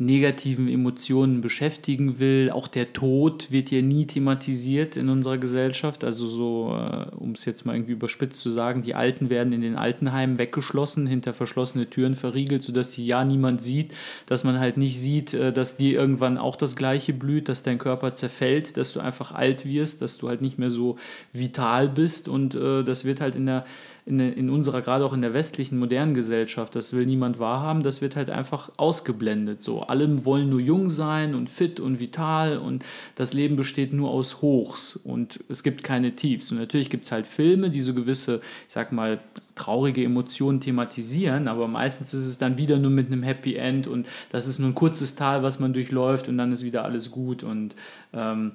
negativen 0.00 0.68
Emotionen 0.68 1.40
beschäftigen 1.40 2.20
will. 2.20 2.50
Auch 2.52 2.68
der 2.68 2.92
Tod 2.92 3.50
wird 3.50 3.72
ja 3.72 3.82
nie 3.82 4.06
thematisiert 4.06 4.96
in 4.96 5.08
unserer 5.08 5.38
Gesellschaft. 5.38 6.04
Also 6.04 6.28
so, 6.28 6.72
äh, 6.72 7.14
um 7.16 7.32
es 7.32 7.44
jetzt 7.44 7.66
mal 7.66 7.74
irgendwie 7.74 7.92
überspitzt 7.92 8.40
zu 8.40 8.48
sagen, 8.48 8.82
die 8.82 8.94
Alten 8.94 9.28
werden 9.28 9.52
in 9.52 9.60
den 9.60 9.74
Altenheimen 9.74 10.38
weggeschlossen, 10.38 11.08
hinter 11.08 11.34
verschlossene 11.34 11.90
Türen 11.90 12.14
verriegelt, 12.14 12.62
sodass 12.62 12.92
die 12.92 13.06
ja 13.06 13.24
niemand 13.24 13.60
sieht, 13.60 13.92
dass 14.26 14.44
man 14.44 14.60
halt 14.60 14.76
nicht 14.76 15.00
sieht, 15.00 15.34
äh, 15.34 15.52
dass 15.52 15.76
dir 15.76 15.98
irgendwann 15.98 16.38
auch 16.38 16.54
das 16.54 16.76
Gleiche 16.76 17.12
blüht, 17.12 17.48
dass 17.48 17.64
dein 17.64 17.78
Körper 17.78 18.14
zerfällt, 18.14 18.76
dass 18.76 18.92
du 18.92 19.00
einfach 19.00 19.32
alt 19.32 19.66
wirst, 19.66 20.00
dass 20.00 20.16
du 20.16 20.28
halt 20.28 20.42
nicht 20.42 20.60
mehr 20.60 20.70
so 20.70 20.96
vital 21.32 21.88
bist 21.88 22.28
und 22.28 22.54
äh, 22.54 22.84
das 22.84 23.04
wird 23.04 23.20
halt 23.20 23.34
in 23.34 23.46
der 23.46 23.64
in 24.08 24.48
unserer, 24.48 24.80
gerade 24.80 25.04
auch 25.04 25.12
in 25.12 25.20
der 25.20 25.34
westlichen 25.34 25.78
modernen 25.78 26.14
Gesellschaft, 26.14 26.74
das 26.74 26.94
will 26.94 27.04
niemand 27.04 27.38
wahrhaben, 27.38 27.82
das 27.82 28.00
wird 28.00 28.16
halt 28.16 28.30
einfach 28.30 28.70
ausgeblendet. 28.78 29.60
So, 29.60 29.82
alle 29.88 30.24
wollen 30.24 30.50
nur 30.50 30.60
jung 30.60 30.90
sein 30.90 31.34
und 31.34 31.48
fit 31.48 31.80
und 31.80 32.00
vital 32.00 32.58
und 32.58 32.84
das 33.14 33.32
Leben 33.32 33.56
besteht 33.56 33.92
nur 33.92 34.10
aus 34.10 34.42
Hochs 34.42 34.96
und 34.96 35.40
es 35.48 35.62
gibt 35.62 35.82
keine 35.82 36.14
Tiefs. 36.14 36.50
Und 36.50 36.58
natürlich 36.58 36.90
gibt 36.90 37.04
es 37.04 37.12
halt 37.12 37.26
Filme, 37.26 37.70
die 37.70 37.80
so 37.80 37.94
gewisse, 37.94 38.40
ich 38.66 38.74
sag 38.74 38.92
mal, 38.92 39.20
traurige 39.54 40.04
Emotionen 40.04 40.60
thematisieren, 40.60 41.48
aber 41.48 41.68
meistens 41.68 42.14
ist 42.14 42.26
es 42.26 42.38
dann 42.38 42.58
wieder 42.58 42.78
nur 42.78 42.90
mit 42.90 43.06
einem 43.06 43.22
Happy 43.22 43.56
End 43.56 43.86
und 43.86 44.06
das 44.30 44.46
ist 44.46 44.58
nur 44.58 44.68
ein 44.68 44.74
kurzes 44.74 45.14
Tal, 45.14 45.42
was 45.42 45.58
man 45.58 45.72
durchläuft 45.72 46.28
und 46.28 46.38
dann 46.38 46.52
ist 46.52 46.64
wieder 46.64 46.84
alles 46.84 47.10
gut 47.10 47.42
und 47.42 47.74
ähm, 48.12 48.52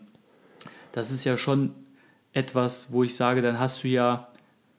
das 0.92 1.12
ist 1.12 1.24
ja 1.26 1.38
schon 1.38 1.72
etwas, 2.34 2.92
wo 2.92 3.04
ich 3.04 3.16
sage, 3.16 3.42
dann 3.42 3.60
hast 3.60 3.84
du 3.84 3.88
ja 3.88 4.28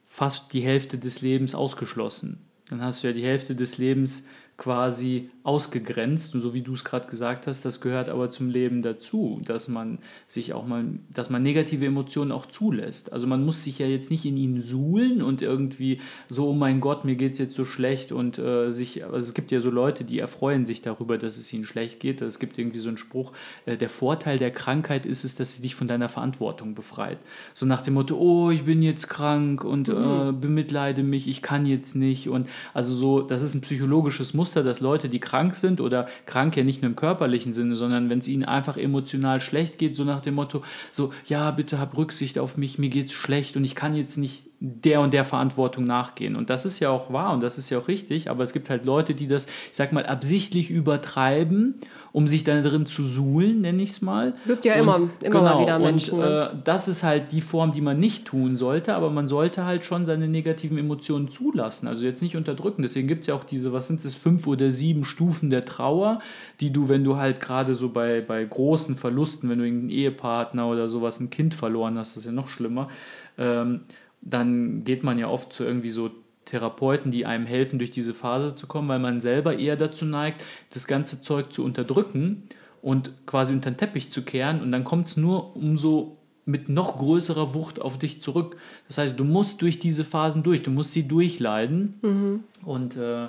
fast 0.06 0.52
die 0.52 0.60
Hälfte 0.60 0.98
des 0.98 1.22
Lebens 1.22 1.54
ausgeschlossen. 1.54 2.38
Dann 2.68 2.80
hast 2.80 3.02
du 3.02 3.08
ja 3.08 3.12
die 3.12 3.24
Hälfte 3.24 3.54
des 3.54 3.78
Lebens 3.78 4.28
quasi 4.56 5.30
ausgegrenzt. 5.42 6.34
Und 6.34 6.40
so 6.40 6.54
wie 6.54 6.62
du 6.62 6.72
es 6.72 6.84
gerade 6.84 7.06
gesagt 7.06 7.46
hast, 7.46 7.64
das 7.64 7.80
gehört 7.80 8.08
aber 8.08 8.30
zum 8.30 8.48
Leben 8.48 8.82
dazu, 8.82 9.40
dass 9.44 9.68
man 9.68 9.98
sich 10.26 10.54
auch 10.54 10.66
mal, 10.66 10.84
dass 11.12 11.28
man 11.28 11.42
negative 11.42 11.84
Emotionen 11.84 12.32
auch 12.32 12.46
zulässt. 12.46 13.12
Also 13.12 13.26
man 13.26 13.44
muss 13.44 13.64
sich 13.64 13.78
ja 13.78 13.86
jetzt 13.86 14.10
nicht 14.10 14.24
in 14.24 14.36
ihnen 14.36 14.60
suhlen 14.60 15.22
und 15.22 15.42
irgendwie 15.42 16.00
so, 16.28 16.48
oh 16.48 16.54
mein 16.54 16.80
Gott, 16.80 17.04
mir 17.04 17.16
geht 17.16 17.32
es 17.32 17.38
jetzt 17.38 17.54
so 17.54 17.64
schlecht 17.64 18.12
und 18.12 18.38
äh, 18.38 18.72
sich, 18.72 19.04
also 19.04 19.18
es 19.18 19.34
gibt 19.34 19.50
ja 19.50 19.60
so 19.60 19.70
Leute, 19.70 20.04
die 20.04 20.20
erfreuen 20.20 20.64
sich 20.64 20.82
darüber, 20.82 21.18
dass 21.18 21.36
es 21.36 21.52
ihnen 21.52 21.64
schlecht 21.64 22.00
geht. 22.00 22.22
Es 22.22 22.38
gibt 22.38 22.58
irgendwie 22.58 22.78
so 22.78 22.88
einen 22.88 22.98
Spruch, 22.98 23.32
äh, 23.66 23.76
der 23.76 23.90
Vorteil 23.90 24.38
der 24.38 24.52
Krankheit 24.52 25.04
ist 25.04 25.24
es, 25.24 25.34
dass 25.34 25.56
sie 25.56 25.62
dich 25.62 25.74
von 25.74 25.88
deiner 25.88 26.08
Verantwortung 26.08 26.74
befreit. 26.74 27.18
So 27.54 27.66
nach 27.66 27.82
dem 27.82 27.94
Motto, 27.94 28.16
oh, 28.16 28.50
ich 28.50 28.64
bin 28.64 28.82
jetzt 28.82 29.08
krank 29.08 29.64
und 29.64 29.88
mhm. 29.88 30.28
äh, 30.28 30.32
bemitleide 30.32 31.02
mich, 31.02 31.28
ich 31.28 31.42
kann 31.42 31.66
jetzt 31.66 31.96
nicht. 31.96 32.28
Und 32.28 32.48
also 32.72 32.94
so, 32.94 33.20
das 33.20 33.42
ist 33.42 33.54
ein 33.54 33.60
psychologisches 33.60 34.32
Muster 34.32 34.43
Muster, 34.44 34.62
dass 34.62 34.80
Leute, 34.80 35.08
die 35.08 35.20
krank 35.20 35.54
sind 35.54 35.80
oder 35.80 36.06
krank 36.26 36.54
ja 36.54 36.64
nicht 36.64 36.82
nur 36.82 36.90
im 36.90 36.96
körperlichen 36.96 37.54
Sinne, 37.54 37.76
sondern 37.76 38.10
wenn 38.10 38.18
es 38.18 38.28
ihnen 38.28 38.44
einfach 38.44 38.76
emotional 38.76 39.40
schlecht 39.40 39.78
geht, 39.78 39.96
so 39.96 40.04
nach 40.04 40.20
dem 40.20 40.34
Motto, 40.34 40.62
so, 40.90 41.14
ja, 41.26 41.50
bitte 41.50 41.78
hab 41.78 41.96
Rücksicht 41.96 42.38
auf 42.38 42.58
mich, 42.58 42.78
mir 42.78 42.90
geht's 42.90 43.14
schlecht 43.14 43.56
und 43.56 43.64
ich 43.64 43.74
kann 43.74 43.94
jetzt 43.94 44.18
nicht 44.18 44.42
der 44.66 45.02
und 45.02 45.12
der 45.12 45.26
Verantwortung 45.26 45.84
nachgehen. 45.84 46.36
Und 46.36 46.48
das 46.48 46.64
ist 46.64 46.80
ja 46.80 46.88
auch 46.88 47.12
wahr 47.12 47.34
und 47.34 47.42
das 47.42 47.58
ist 47.58 47.68
ja 47.68 47.78
auch 47.78 47.86
richtig, 47.86 48.30
aber 48.30 48.42
es 48.42 48.54
gibt 48.54 48.70
halt 48.70 48.86
Leute, 48.86 49.14
die 49.14 49.28
das, 49.28 49.44
ich 49.46 49.76
sag 49.76 49.92
mal, 49.92 50.06
absichtlich 50.06 50.70
übertreiben, 50.70 51.74
um 52.12 52.26
sich 52.28 52.44
da 52.44 52.58
drin 52.62 52.86
zu 52.86 53.02
suhlen, 53.02 53.60
nenne 53.60 53.82
ich 53.82 53.90
es 53.90 54.00
mal. 54.00 54.34
Gibt 54.46 54.64
ja 54.64 54.74
und, 54.74 54.80
immer, 54.80 54.96
immer 54.96 55.10
genau, 55.20 55.42
mal 55.42 55.60
wieder 55.60 55.78
Menschen. 55.78 56.14
Und 56.14 56.20
ne? 56.20 56.50
äh, 56.54 56.56
das 56.64 56.88
ist 56.88 57.02
halt 57.02 57.32
die 57.32 57.42
Form, 57.42 57.72
die 57.72 57.82
man 57.82 57.98
nicht 57.98 58.24
tun 58.24 58.56
sollte, 58.56 58.94
aber 58.94 59.10
man 59.10 59.28
sollte 59.28 59.66
halt 59.66 59.84
schon 59.84 60.06
seine 60.06 60.28
negativen 60.28 60.78
Emotionen 60.78 61.28
zulassen, 61.28 61.86
also 61.86 62.06
jetzt 62.06 62.22
nicht 62.22 62.36
unterdrücken. 62.36 62.80
Deswegen 62.80 63.06
gibt 63.06 63.22
es 63.22 63.26
ja 63.26 63.34
auch 63.34 63.44
diese, 63.44 63.74
was 63.74 63.88
sind 63.88 64.02
es, 64.02 64.14
fünf 64.14 64.46
oder 64.46 64.72
sieben 64.72 65.04
Stufen 65.04 65.50
der 65.50 65.66
Trauer, 65.66 66.20
die 66.60 66.72
du, 66.72 66.88
wenn 66.88 67.04
du 67.04 67.16
halt 67.16 67.40
gerade 67.40 67.74
so 67.74 67.90
bei, 67.90 68.22
bei 68.22 68.42
großen 68.42 68.96
Verlusten, 68.96 69.50
wenn 69.50 69.58
du 69.58 69.64
irgendeinen 69.66 69.90
Ehepartner 69.90 70.68
oder 70.68 70.88
sowas, 70.88 71.20
ein 71.20 71.28
Kind 71.28 71.52
verloren 71.52 71.98
hast, 71.98 72.16
das 72.16 72.22
ist 72.22 72.26
ja 72.26 72.32
noch 72.32 72.48
schlimmer, 72.48 72.88
ähm, 73.36 73.80
dann 74.24 74.84
geht 74.84 75.04
man 75.04 75.18
ja 75.18 75.28
oft 75.28 75.52
zu 75.52 75.64
irgendwie 75.64 75.90
so 75.90 76.10
Therapeuten, 76.44 77.10
die 77.10 77.26
einem 77.26 77.46
helfen, 77.46 77.78
durch 77.78 77.90
diese 77.90 78.14
Phase 78.14 78.54
zu 78.54 78.66
kommen, 78.66 78.88
weil 78.88 78.98
man 78.98 79.20
selber 79.20 79.58
eher 79.58 79.76
dazu 79.76 80.04
neigt, 80.04 80.44
das 80.72 80.86
ganze 80.86 81.22
Zeug 81.22 81.52
zu 81.52 81.64
unterdrücken 81.64 82.44
und 82.82 83.12
quasi 83.26 83.54
unter 83.54 83.70
den 83.70 83.76
Teppich 83.76 84.10
zu 84.10 84.22
kehren 84.22 84.60
und 84.60 84.72
dann 84.72 84.84
kommt 84.84 85.06
es 85.06 85.16
nur 85.16 85.56
umso 85.56 86.18
mit 86.46 86.68
noch 86.68 86.98
größerer 86.98 87.54
Wucht 87.54 87.80
auf 87.80 87.98
dich 87.98 88.20
zurück. 88.20 88.56
Das 88.86 88.98
heißt, 88.98 89.18
du 89.18 89.24
musst 89.24 89.62
durch 89.62 89.78
diese 89.78 90.04
Phasen 90.04 90.42
durch, 90.42 90.62
du 90.62 90.70
musst 90.70 90.92
sie 90.92 91.08
durchleiden 91.08 91.94
mhm. 92.02 92.44
und 92.62 92.96
äh, 92.96 93.28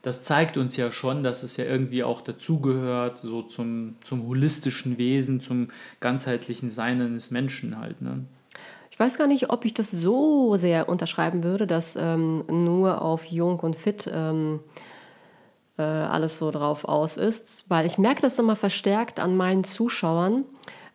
das 0.00 0.22
zeigt 0.22 0.56
uns 0.56 0.76
ja 0.76 0.92
schon, 0.92 1.22
dass 1.22 1.42
es 1.42 1.56
ja 1.56 1.64
irgendwie 1.64 2.04
auch 2.04 2.20
dazugehört, 2.20 3.18
so 3.18 3.42
zum, 3.42 3.96
zum 4.04 4.26
holistischen 4.26 4.98
Wesen, 4.98 5.40
zum 5.40 5.68
ganzheitlichen 6.00 6.68
Sein 6.68 7.00
eines 7.00 7.30
Menschen 7.30 7.78
halt. 7.78 8.02
Ne? 8.02 8.24
Ich 8.94 9.00
weiß 9.00 9.18
gar 9.18 9.26
nicht, 9.26 9.50
ob 9.50 9.64
ich 9.64 9.74
das 9.74 9.90
so 9.90 10.54
sehr 10.54 10.88
unterschreiben 10.88 11.42
würde, 11.42 11.66
dass 11.66 11.96
ähm, 11.96 12.44
nur 12.46 13.02
auf 13.02 13.24
Jung 13.24 13.58
und 13.58 13.74
Fit 13.74 14.08
ähm, 14.14 14.60
äh, 15.76 15.82
alles 15.82 16.38
so 16.38 16.52
drauf 16.52 16.84
aus 16.84 17.16
ist, 17.16 17.64
weil 17.66 17.86
ich 17.86 17.98
merke 17.98 18.22
das 18.22 18.38
immer 18.38 18.54
verstärkt 18.54 19.18
an 19.18 19.36
meinen 19.36 19.64
Zuschauern 19.64 20.44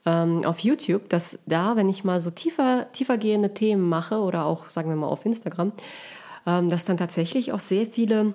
ähm, 0.06 0.45
auf 0.45 0.60
YouTube, 0.60 1.10
dass 1.10 1.39
da, 1.45 1.76
wenn 1.76 1.89
ich 1.89 2.06
mal 2.06 2.21
so 2.21 2.32
tiefer, 2.32 2.88
gehende 3.17 3.54
Themen 3.54 3.89
mache 3.89 4.21
oder 4.21 4.45
auch, 4.45 4.69
sagen 4.69 4.88
wir 4.88 4.95
mal, 4.95 5.08
auf 5.08 5.26
Instagram, 5.26 5.73
ähm, 6.47 6.69
dass 6.69 6.86
dann 6.86 6.95
tatsächlich 6.95 7.52
auch 7.52 7.60
sehr 7.60 7.86
viele 7.86 8.34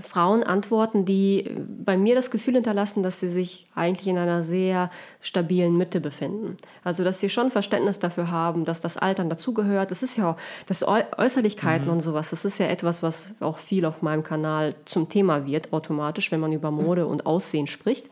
Frauen 0.00 0.42
antworten, 0.42 1.04
die 1.04 1.48
bei 1.84 1.96
mir 1.96 2.16
das 2.16 2.32
Gefühl 2.32 2.54
hinterlassen, 2.54 3.04
dass 3.04 3.20
sie 3.20 3.28
sich 3.28 3.68
eigentlich 3.76 4.08
in 4.08 4.18
einer 4.18 4.42
sehr 4.42 4.90
stabilen 5.20 5.76
Mitte 5.76 6.00
befinden. 6.00 6.56
Also, 6.82 7.04
dass 7.04 7.20
sie 7.20 7.28
schon 7.28 7.52
Verständnis 7.52 8.00
dafür 8.00 8.30
haben, 8.30 8.64
dass 8.64 8.80
das 8.80 8.96
Altern 8.96 9.28
dazugehört. 9.28 9.92
Das 9.92 10.02
ist 10.02 10.16
ja 10.16 10.32
auch 10.32 10.36
das 10.66 10.84
Äußerlichkeiten 10.84 11.86
mhm. 11.86 11.92
und 11.92 12.00
sowas. 12.00 12.30
Das 12.30 12.44
ist 12.44 12.58
ja 12.58 12.66
etwas, 12.66 13.04
was 13.04 13.34
auch 13.38 13.58
viel 13.58 13.86
auf 13.86 14.02
meinem 14.02 14.24
Kanal 14.24 14.74
zum 14.84 15.08
Thema 15.08 15.46
wird, 15.46 15.72
automatisch, 15.72 16.32
wenn 16.32 16.40
man 16.40 16.52
über 16.52 16.72
Mode 16.72 17.06
und 17.06 17.24
Aussehen 17.24 17.68
spricht. 17.68 18.10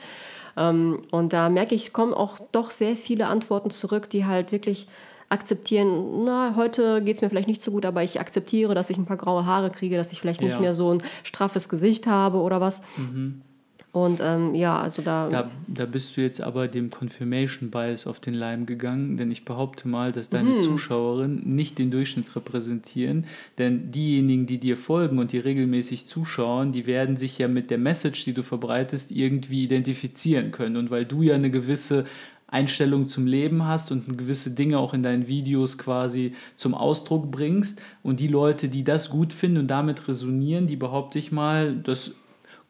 Ähm, 0.57 1.03
und 1.11 1.33
da 1.33 1.49
merke 1.49 1.75
ich, 1.75 1.93
kommen 1.93 2.15
auch 2.15 2.39
doch 2.53 2.71
sehr 2.71 2.97
viele 2.97 3.27
Antworten 3.27 3.71
zurück, 3.71 4.09
die 4.09 4.25
halt 4.25 4.53
wirklich 4.53 4.87
akzeptieren, 5.33 6.25
na, 6.25 6.55
heute 6.57 7.03
geht 7.03 7.17
es 7.17 7.23
mir 7.23 7.31
vielleicht 7.31 7.49
nicht 7.49 7.63
so 7.63 7.71
gut, 7.71 7.87
aber 7.87 8.03
ich 8.03 8.21
akzeptiere, 8.21 8.75
dass 8.75 8.91
ich 8.91 8.99
ein 8.99 9.07
paar 9.07 9.17
graue 9.17 9.47
Haare 9.47 9.71
kriege, 9.71 9.97
dass 9.97 10.13
ich 10.13 10.21
vielleicht 10.21 10.43
nicht 10.43 10.53
ja. 10.53 10.61
mehr 10.61 10.75
so 10.75 10.93
ein 10.93 11.03
straffes 11.25 11.69
Gesicht 11.69 12.07
habe 12.07 12.39
oder 12.39 12.61
was. 12.61 12.83
Mhm. 12.97 13.43
Und 13.93 14.21
ähm, 14.25 14.55
ja, 14.55 14.81
also 14.81 15.03
da, 15.03 15.29
da. 15.29 15.51
Da 15.69 15.85
bist 15.85 16.17
du 16.17 16.23
jetzt 16.23 16.41
aber 16.41 16.67
dem 16.67 16.89
Confirmation 16.89 17.71
Bias 17.71 18.07
auf 18.07 18.21
den 18.21 18.33
Leim 18.33 18.65
gegangen, 18.65 19.19
denn 19.19 19.31
ich 19.31 19.45
behaupte 19.45 19.87
mal, 19.87 20.13
dass 20.13 20.31
deine 20.31 20.49
mhm. 20.49 20.61
Zuschauerinnen 20.63 21.55
nicht 21.55 21.79
den 21.79 21.91
Durchschnitt 21.91 22.35
repräsentieren, 22.35 23.27
denn 23.59 23.91
diejenigen, 23.91 24.47
die 24.47 24.57
dir 24.57 24.79
folgen 24.79 25.19
und 25.19 25.33
die 25.33 25.39
regelmäßig 25.39 26.07
zuschauen, 26.07 26.73
die 26.73 26.87
werden 26.87 27.19
sich 27.19 27.37
ja 27.37 27.49
mit 27.49 27.71
der 27.71 27.77
Message, 27.77 28.25
die 28.25 28.33
du 28.33 28.43
verbreitest, 28.43 29.11
irgendwie 29.11 29.65
identifizieren 29.65 30.53
können. 30.53 30.79
Und 30.79 30.91
weil 30.91 31.05
du 31.05 31.21
ja 31.21 31.35
eine 31.35 31.51
gewisse 31.51 32.07
Einstellung 32.53 33.09
zum 33.09 33.27
Leben 33.27 33.67
hast 33.67 33.91
und 33.91 34.19
gewisse 34.19 34.55
Dinge 34.55 34.79
auch 34.79 34.93
in 34.93 35.03
deinen 35.03 35.27
Videos 35.27 35.79
quasi 35.79 36.35
zum 36.55 36.75
Ausdruck 36.75 37.31
bringst. 37.31 37.81
Und 38.03 38.21
die 38.21 38.29
Leute, 38.29 38.69
die 38.69 38.85
das 38.85 39.09
gut 39.11 39.33
finden 39.33 39.59
und 39.59 39.69
damit 39.69 40.07
resonieren, 40.07 40.67
die 40.67 40.77
behaupte 40.77 41.19
ich 41.19 41.33
mal, 41.33 41.75
das 41.75 42.13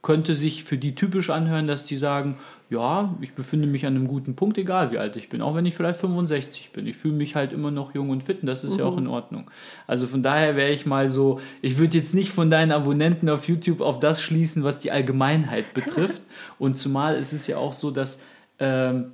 könnte 0.00 0.34
sich 0.34 0.64
für 0.64 0.78
die 0.78 0.94
typisch 0.94 1.30
anhören, 1.30 1.66
dass 1.66 1.84
die 1.84 1.96
sagen, 1.96 2.36
ja, 2.70 3.14
ich 3.20 3.34
befinde 3.34 3.68
mich 3.68 3.84
an 3.84 3.94
einem 3.94 4.08
guten 4.08 4.34
Punkt, 4.34 4.56
egal 4.56 4.92
wie 4.92 4.98
alt 4.98 5.16
ich 5.16 5.28
bin, 5.28 5.42
auch 5.42 5.54
wenn 5.54 5.66
ich 5.66 5.74
vielleicht 5.74 6.00
65 6.00 6.70
bin. 6.72 6.86
Ich 6.86 6.96
fühle 6.96 7.14
mich 7.14 7.36
halt 7.36 7.52
immer 7.52 7.70
noch 7.70 7.94
jung 7.94 8.10
und 8.10 8.22
fit 8.22 8.40
und 8.40 8.46
das 8.46 8.64
ist 8.64 8.74
mhm. 8.74 8.78
ja 8.78 8.84
auch 8.86 8.96
in 8.96 9.06
Ordnung. 9.06 9.50
Also 9.86 10.06
von 10.06 10.22
daher 10.22 10.56
wäre 10.56 10.70
ich 10.70 10.86
mal 10.86 11.10
so, 11.10 11.40
ich 11.60 11.76
würde 11.76 11.98
jetzt 11.98 12.14
nicht 12.14 12.30
von 12.30 12.50
deinen 12.50 12.72
Abonnenten 12.72 13.28
auf 13.28 13.46
YouTube 13.46 13.80
auf 13.80 13.98
das 13.98 14.22
schließen, 14.22 14.64
was 14.64 14.80
die 14.80 14.90
Allgemeinheit 14.90 15.74
betrifft. 15.74 16.22
und 16.58 16.78
zumal 16.78 17.16
ist 17.16 17.32
es 17.32 17.46
ja 17.46 17.58
auch 17.58 17.74
so, 17.74 17.90
dass 17.90 18.22
ähm, 18.58 19.12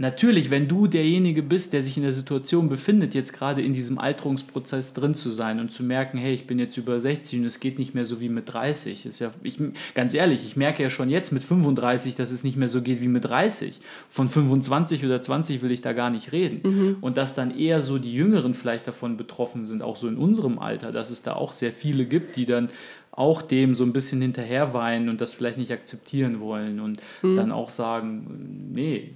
Natürlich, 0.00 0.48
wenn 0.48 0.66
du 0.66 0.86
derjenige 0.86 1.42
bist, 1.42 1.74
der 1.74 1.82
sich 1.82 1.98
in 1.98 2.02
der 2.04 2.12
Situation 2.12 2.70
befindet, 2.70 3.12
jetzt 3.12 3.34
gerade 3.34 3.60
in 3.60 3.74
diesem 3.74 3.98
Alterungsprozess 3.98 4.94
drin 4.94 5.14
zu 5.14 5.28
sein 5.28 5.60
und 5.60 5.72
zu 5.72 5.82
merken, 5.82 6.16
hey, 6.16 6.32
ich 6.32 6.46
bin 6.46 6.58
jetzt 6.58 6.78
über 6.78 6.98
60 6.98 7.40
und 7.40 7.44
es 7.44 7.60
geht 7.60 7.78
nicht 7.78 7.94
mehr 7.94 8.06
so 8.06 8.18
wie 8.18 8.30
mit 8.30 8.50
30. 8.50 9.04
Ist 9.04 9.18
ja, 9.18 9.30
ich, 9.42 9.58
ganz 9.92 10.14
ehrlich, 10.14 10.46
ich 10.46 10.56
merke 10.56 10.82
ja 10.82 10.88
schon 10.88 11.10
jetzt 11.10 11.32
mit 11.32 11.44
35, 11.44 12.14
dass 12.14 12.30
es 12.30 12.44
nicht 12.44 12.56
mehr 12.56 12.70
so 12.70 12.80
geht 12.80 13.02
wie 13.02 13.08
mit 13.08 13.26
30. 13.26 13.78
Von 14.08 14.30
25 14.30 15.04
oder 15.04 15.20
20 15.20 15.60
will 15.60 15.70
ich 15.70 15.82
da 15.82 15.92
gar 15.92 16.08
nicht 16.08 16.32
reden. 16.32 16.60
Mhm. 16.64 16.96
Und 17.02 17.18
dass 17.18 17.34
dann 17.34 17.54
eher 17.54 17.82
so 17.82 17.98
die 17.98 18.14
Jüngeren 18.14 18.54
vielleicht 18.54 18.86
davon 18.86 19.18
betroffen 19.18 19.66
sind, 19.66 19.82
auch 19.82 19.96
so 19.96 20.08
in 20.08 20.16
unserem 20.16 20.60
Alter, 20.60 20.92
dass 20.92 21.10
es 21.10 21.20
da 21.20 21.34
auch 21.34 21.52
sehr 21.52 21.72
viele 21.72 22.06
gibt, 22.06 22.36
die 22.36 22.46
dann 22.46 22.70
auch 23.12 23.42
dem 23.42 23.74
so 23.74 23.84
ein 23.84 23.92
bisschen 23.92 24.22
hinterherweinen 24.22 25.10
und 25.10 25.20
das 25.20 25.34
vielleicht 25.34 25.58
nicht 25.58 25.72
akzeptieren 25.72 26.40
wollen 26.40 26.80
und 26.80 27.00
mhm. 27.20 27.36
dann 27.36 27.52
auch 27.52 27.68
sagen, 27.68 28.70
nee, 28.72 29.10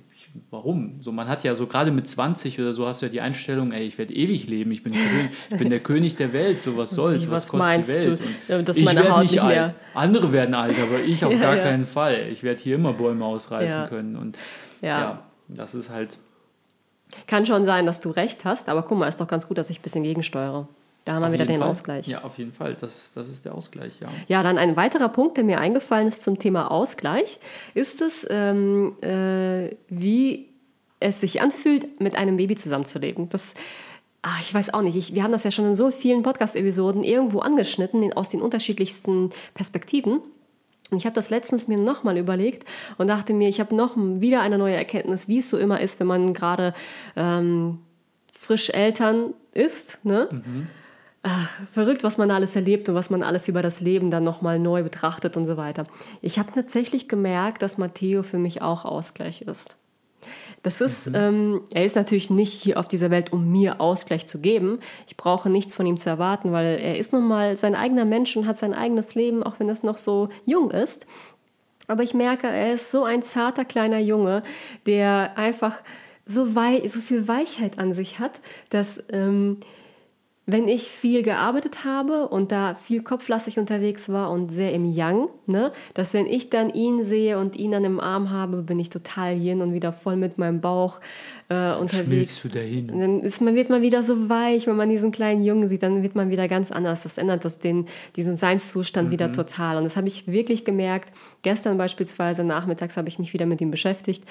warum? 0.51 1.01
So, 1.01 1.13
man 1.13 1.29
hat 1.29 1.45
ja 1.45 1.55
so 1.55 1.67
gerade 1.67 1.91
mit 1.91 2.09
20 2.09 2.61
oder 2.61 2.73
so 2.73 2.87
hast 2.87 3.03
du 3.03 3.07
ja 3.07 3.13
die 3.13 3.21
Einstellung, 3.21 3.73
ey, 3.73 3.87
ich 3.87 3.99
werde 3.99 4.15
ewig 4.15 4.47
leben, 4.47 4.71
ich 4.73 4.83
bin, 4.83 4.93
König, 4.93 5.31
ich 5.51 5.59
bin 5.59 5.71
der 5.71 5.81
König 5.83 6.17
der 6.17 6.33
Welt, 6.33 6.63
so 6.63 6.77
was 6.77 6.91
soll's, 6.91 7.27
Wie, 7.27 7.31
was, 7.31 7.53
was 7.53 7.61
kostet 7.61 7.87
die 7.87 8.09
Welt? 8.11 8.21
Du, 8.49 8.63
dass 8.63 8.77
ich 8.77 8.87
werde 8.87 9.21
nicht, 9.21 9.41
alt. 9.41 9.75
Andere 9.95 10.33
werden 10.33 10.55
alt, 10.55 10.77
aber 10.81 11.03
ich 11.05 11.25
auf 11.25 11.33
ja, 11.35 11.39
gar 11.39 11.57
ja. 11.57 11.63
keinen 11.63 11.85
Fall. 11.85 12.29
Ich 12.31 12.43
werde 12.43 12.61
hier 12.61 12.77
immer 12.77 12.93
Bäume 12.93 13.25
ausreißen 13.25 13.83
ja. 13.83 13.87
können. 13.87 14.17
Und 14.17 14.37
ja. 14.81 15.23
das 15.49 15.75
ist 15.75 15.91
halt. 15.91 16.19
Kann 17.27 17.47
schon 17.47 17.65
sein, 17.65 17.87
dass 17.87 18.01
du 18.01 18.11
recht 18.11 18.45
hast, 18.45 18.69
aber 18.69 18.83
guck 18.83 18.99
mal, 18.99 19.09
ist 19.09 19.21
doch 19.21 19.29
ganz 19.29 19.47
gut, 19.47 19.59
dass 19.59 19.71
ich 19.71 19.79
ein 19.79 19.83
bisschen 19.83 20.03
gegensteuere. 20.03 20.69
Da 21.05 21.15
haben 21.15 21.23
wir 21.23 21.33
wieder 21.33 21.47
den 21.47 21.59
Fall. 21.59 21.69
Ausgleich. 21.69 22.07
Ja, 22.07 22.25
auf 22.25 22.39
jeden 22.39 22.53
Fall. 22.53 22.77
Das, 22.81 23.13
das 23.13 23.29
ist 23.29 23.45
der 23.45 23.55
Ausgleich, 23.55 23.93
ja. 24.01 24.09
Ja, 24.27 24.43
dann 24.43 24.57
ein 24.57 24.77
weiterer 24.77 25.11
Punkt, 25.11 25.37
der 25.37 25.45
mir 25.45 25.61
eingefallen 25.61 26.07
ist 26.07 26.23
zum 26.23 26.39
Thema 26.39 26.71
Ausgleich, 26.71 27.39
ist 27.75 28.01
es, 28.01 28.27
ähm, 28.31 28.95
äh, 29.03 29.77
wie 29.89 30.49
es 31.01 31.21
sich 31.21 31.43
anfühlt, 31.43 32.01
mit 32.01 32.17
einem 32.17 32.39
Baby 32.39 32.57
zusammenzuleben. 32.57 33.29
Das 33.29 33.55
ach, 34.25 34.41
ich 34.41 34.53
weiß 34.53 34.73
auch 34.73 34.83
nicht, 34.83 34.97
ich, 34.97 35.15
wir 35.15 35.23
haben 35.23 35.33
das 35.33 35.45
ja 35.45 35.51
schon 35.51 35.67
in 35.67 35.75
so 35.75 35.91
vielen 35.91 36.23
Podcast-Episoden 36.23 37.05
irgendwo 37.05 37.41
angeschnitten, 37.41 38.13
aus 38.15 38.31
den 38.31 38.41
unterschiedlichsten 38.41 39.31
Perspektiven. 39.53 40.21
Und 40.91 40.99
ich 40.99 41.05
habe 41.05 41.15
das 41.15 41.31
letztens 41.31 41.69
mir 41.69 41.77
nochmal 41.77 42.17
überlegt 42.17 42.67
und 42.99 43.09
dachte 43.09 43.35
mir, 43.35 43.49
ich 43.49 43.61
habe 43.61 43.75
noch 43.75 43.97
wieder 43.97 44.41
eine 44.41 44.59
neue 44.59 44.77
Erkenntnis, 44.77 45.29
wie 45.29 45.39
es 45.39 45.51
so 45.51 45.59
immer 45.59 45.81
ist, 45.81 46.01
wenn 46.01 46.07
man 46.07 46.33
gerade 46.33 46.75
ähm, 47.17 47.79
frisch 48.33 48.71
Eltern 48.71 49.35
ist. 49.53 49.99
Ne? 50.05 50.29
Mhm. 50.31 50.69
Ach, 51.27 51.49
verrückt, 51.73 52.05
was 52.05 52.19
man 52.19 52.31
alles 52.31 52.55
erlebt 52.55 52.87
und 52.91 52.95
was 52.95 53.09
man 53.09 53.23
alles 53.23 53.49
über 53.49 53.63
das 53.63 53.81
Leben 53.81 54.11
dann 54.11 54.25
nochmal 54.25 54.59
neu 54.59 54.83
betrachtet 54.83 55.39
und 55.39 55.47
so 55.47 55.57
weiter. 55.57 55.87
Ich 56.21 56.39
habe 56.39 56.53
tatsächlich 56.53 57.09
gemerkt, 57.09 57.63
dass 57.63 57.79
Matteo 57.79 58.23
für 58.23 58.37
mich 58.37 58.61
auch 58.61 58.85
Ausgleich 58.85 59.41
ist. 59.41 59.77
Das 60.63 60.83
ist, 60.83 61.09
mhm. 61.09 61.15
ähm, 61.15 61.61
er 61.73 61.87
ist 61.87 61.97
natürlich 61.97 62.29
nicht 62.29 62.53
hier 62.53 62.79
auf 62.79 62.89
dieser 62.89 63.11
Welt, 63.11 63.33
um 63.33 63.51
mir 63.51 63.81
Ausgleich 63.81 64.27
zu 64.27 64.39
geben. 64.39 64.81
Ich 65.07 65.17
brauche 65.17 65.49
nichts 65.49 65.75
von 65.75 65.87
ihm 65.87 65.97
zu 65.97 66.11
erwarten, 66.11 66.53
weil 66.53 66.79
er 66.79 66.99
ist 66.99 67.15
nun 67.15 67.27
mal 67.27 67.57
sein 67.57 67.75
eigener 67.75 68.05
Mensch 68.05 68.37
und 68.37 68.47
hat 68.47 68.59
sein 68.59 68.75
eigenes 68.75 69.15
Leben, 69.15 69.43
auch 69.43 69.59
wenn 69.59 69.71
es 69.71 69.83
noch 69.83 69.97
so 69.97 70.29
jung 70.45 70.73
ist. 70.73 71.07
Aber 71.87 72.03
ich 72.03 72.13
merke, 72.13 72.49
er 72.49 72.75
ist 72.75 72.91
so 72.91 73.05
ein 73.05 73.23
zarter 73.23 73.65
kleiner 73.65 73.99
Junge, 73.99 74.43
der 74.85 75.39
einfach 75.39 75.83
so, 76.27 76.55
wei 76.55 76.87
so 76.87 77.01
viel 77.01 77.27
Weichheit 77.29 77.79
an 77.79 77.95
sich 77.95 78.19
hat, 78.19 78.41
dass 78.69 79.03
ähm, 79.11 79.59
wenn 80.47 80.69
ich 80.69 80.91
viel 80.91 81.23
gearbeitet 81.23 81.85
habe 81.85 82.29
und 82.29 82.53
da 82.53 82.75
viel 82.75 83.03
kopflastig 83.03 83.59
unterwegs 83.59 84.11
war 84.11 84.31
und 84.31 84.51
sehr 84.51 84.73
im 84.73 84.85
Yang, 84.85 85.29
ne, 85.47 85.73
dass 85.95 86.13
wenn 86.13 86.27
ich 86.27 86.51
dann 86.51 86.71
ihn 86.71 87.03
sehe 87.03 87.39
und 87.39 87.57
ihn 87.57 87.71
dann 87.71 87.85
im 87.85 87.99
Arm 87.99 88.31
habe, 88.31 88.63
bin 88.63 88.79
ich 88.79 88.91
total 88.91 89.37
yin 89.37 89.63
und 89.63 89.73
wieder 89.73 89.93
voll 89.93 90.17
mit 90.17 90.37
meinem 90.37 90.61
Bauch 90.61 91.01
äh, 91.55 91.77
unterwegs. 91.77 92.43
du 92.43 92.49
dahin? 92.49 92.89
dann 92.89 93.21
ist 93.21 93.41
man, 93.41 93.55
wird 93.55 93.71
man 93.71 93.83
wieder 93.83 94.03
so 94.03 94.29
weich, 94.29 94.67
wenn 94.67 94.77
man 94.77 94.89
diesen 94.89 95.13
kleinen 95.13 95.45
Jungen 95.45 95.69
sieht, 95.69 95.83
dann 95.83 96.03
wird 96.03 96.15
man 96.15 96.31
wieder 96.31 96.49
ganz 96.49 96.71
anders. 96.71 97.03
Das 97.03 97.19
ändert 97.19 97.45
das 97.45 97.59
den, 97.59 97.87
diesen 98.17 98.37
Seinszustand 98.37 99.09
mhm. 99.09 99.13
wieder 99.13 99.33
total. 99.33 99.77
Und 99.77 99.85
das 99.85 99.97
habe 99.97 100.09
ich 100.09 100.27
wirklich 100.27 100.65
gemerkt. 100.65 101.13
Gestern 101.43 101.77
beispielsweise 101.77 102.43
nachmittags 102.43 102.97
habe 102.97 103.09
ich 103.09 103.19
mich 103.19 103.33
wieder 103.33 103.47
mit 103.47 103.61
ihm 103.61 103.71
beschäftigt, 103.71 104.25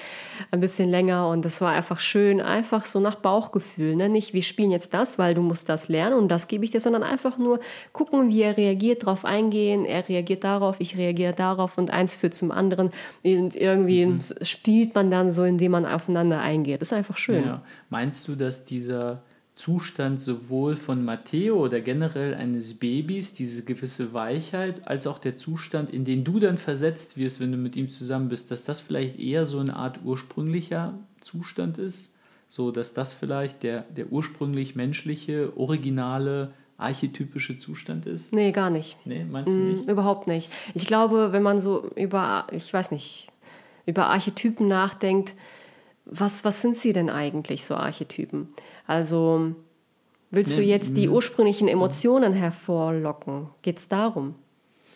ein 0.50 0.60
bisschen 0.60 0.90
länger 0.90 1.28
und 1.28 1.44
das 1.44 1.60
war 1.60 1.72
einfach 1.72 2.00
schön, 2.00 2.40
einfach 2.40 2.84
so 2.84 3.00
nach 3.00 3.16
Bauchgefühl. 3.16 3.94
Ne? 3.94 4.08
Nicht, 4.08 4.34
wir 4.34 4.42
spielen 4.42 4.70
jetzt 4.70 4.94
das, 4.94 5.18
weil 5.18 5.34
du 5.34 5.42
musst 5.42 5.68
das 5.68 5.88
lernen 5.88 6.16
und 6.16 6.28
das 6.28 6.48
gebe 6.48 6.64
ich 6.64 6.70
dir, 6.70 6.80
sondern 6.80 7.02
einfach 7.02 7.38
nur 7.38 7.60
gucken, 7.92 8.28
wie 8.28 8.42
er 8.42 8.56
reagiert, 8.56 9.02
darauf 9.04 9.24
eingehen. 9.24 9.84
Er 9.84 10.08
reagiert 10.08 10.44
darauf, 10.44 10.80
ich 10.80 10.96
reagiere 10.96 11.32
darauf 11.32 11.78
und 11.78 11.90
eins 11.90 12.16
führt 12.16 12.34
zum 12.34 12.50
anderen. 12.50 12.90
Und 13.22 13.54
irgendwie 13.54 14.06
mhm. 14.06 14.20
spielt 14.42 14.94
man 14.94 15.10
dann 15.10 15.30
so, 15.30 15.44
indem 15.44 15.72
man 15.72 15.86
aufeinander 15.86 16.40
eingeht. 16.40 16.80
Das 16.80 16.88
ist 16.88 16.92
einfach 16.92 17.13
schön. 17.16 17.44
Ja. 17.44 17.62
Meinst 17.90 18.26
du, 18.28 18.34
dass 18.34 18.64
dieser 18.64 19.22
Zustand 19.54 20.20
sowohl 20.20 20.74
von 20.74 21.04
Matteo 21.04 21.56
oder 21.56 21.80
generell 21.80 22.34
eines 22.34 22.74
Babys, 22.74 23.34
diese 23.34 23.64
gewisse 23.64 24.12
Weichheit, 24.12 24.88
als 24.88 25.06
auch 25.06 25.18
der 25.18 25.36
Zustand, 25.36 25.90
in 25.90 26.04
den 26.04 26.24
du 26.24 26.40
dann 26.40 26.58
versetzt 26.58 27.16
wirst, 27.16 27.40
wenn 27.40 27.52
du 27.52 27.58
mit 27.58 27.76
ihm 27.76 27.88
zusammen 27.88 28.28
bist, 28.28 28.50
dass 28.50 28.64
das 28.64 28.80
vielleicht 28.80 29.18
eher 29.18 29.44
so 29.44 29.60
eine 29.60 29.76
Art 29.76 30.00
ursprünglicher 30.04 30.94
Zustand 31.20 31.78
ist? 31.78 32.14
So, 32.48 32.72
dass 32.72 32.94
das 32.94 33.12
vielleicht 33.12 33.62
der, 33.62 33.82
der 33.82 34.12
ursprünglich 34.12 34.74
menschliche, 34.74 35.52
originale, 35.56 36.52
archetypische 36.76 37.56
Zustand 37.56 38.06
ist? 38.06 38.32
Nee, 38.32 38.50
gar 38.50 38.70
nicht. 38.70 38.96
Nee, 39.06 39.24
meinst 39.24 39.54
du 39.54 39.58
nicht? 39.58 39.86
Mm, 39.86 39.90
überhaupt 39.90 40.26
nicht. 40.26 40.50
Ich 40.74 40.86
glaube, 40.86 41.32
wenn 41.32 41.42
man 41.42 41.60
so 41.60 41.90
über, 41.94 42.46
ich 42.50 42.72
weiß 42.72 42.90
nicht, 42.90 43.28
über 43.86 44.06
Archetypen 44.06 44.66
nachdenkt, 44.66 45.34
was, 46.04 46.44
was 46.44 46.60
sind 46.60 46.76
sie 46.76 46.92
denn 46.92 47.10
eigentlich, 47.10 47.64
so 47.64 47.74
Archetypen? 47.74 48.48
Also 48.86 49.54
willst 50.30 50.56
nee, 50.56 50.62
du 50.62 50.68
jetzt 50.68 50.96
die 50.96 51.08
ursprünglichen 51.08 51.68
Emotionen 51.68 52.32
hervorlocken? 52.32 53.48
Geht 53.62 53.78
es 53.78 53.88
darum? 53.88 54.34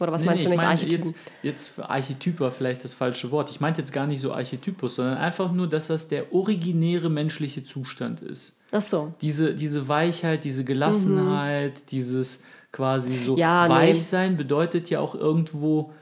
Oder 0.01 0.13
was 0.13 0.21
nee, 0.21 0.27
meinst 0.29 0.45
nee, 0.45 0.51
du 0.51 0.57
mit 0.57 0.67
Archetypen? 0.67 1.15
Jetzt, 1.43 1.77
jetzt 1.77 1.81
Archetyp 1.81 2.41
war 2.41 2.53
vielleicht 2.53 2.85
das 2.85 2.95
falsche 2.95 3.31
Wort. 3.31 3.51
Ich 3.51 3.61
meinte 3.61 3.81
jetzt 3.81 3.93
gar 3.93 4.07
nicht 4.07 4.21
so 4.21 4.33
Archetypus, 4.33 4.97
sondern 4.97 5.19
einfach 5.19 5.53
nur, 5.53 5.69
dass 5.69 5.89
das 5.89 6.09
der 6.09 6.33
originäre 6.33 7.11
menschliche 7.11 7.65
Zustand 7.65 8.21
ist. 8.21 8.59
Ach 8.71 8.81
so. 8.81 9.15
Diese, 9.21 9.55
diese 9.55 9.89
Weichheit, 9.89 10.45
diese 10.45 10.65
Gelassenheit, 10.65 11.75
mhm. 11.75 11.87
dieses 11.91 12.45
quasi 12.71 13.17
so 13.19 13.37
ja, 13.37 13.69
weich 13.69 14.03
sein 14.03 14.37
bedeutet 14.37 14.91
ja 14.91 15.01
auch 15.01 15.15
irgendwo 15.15 15.93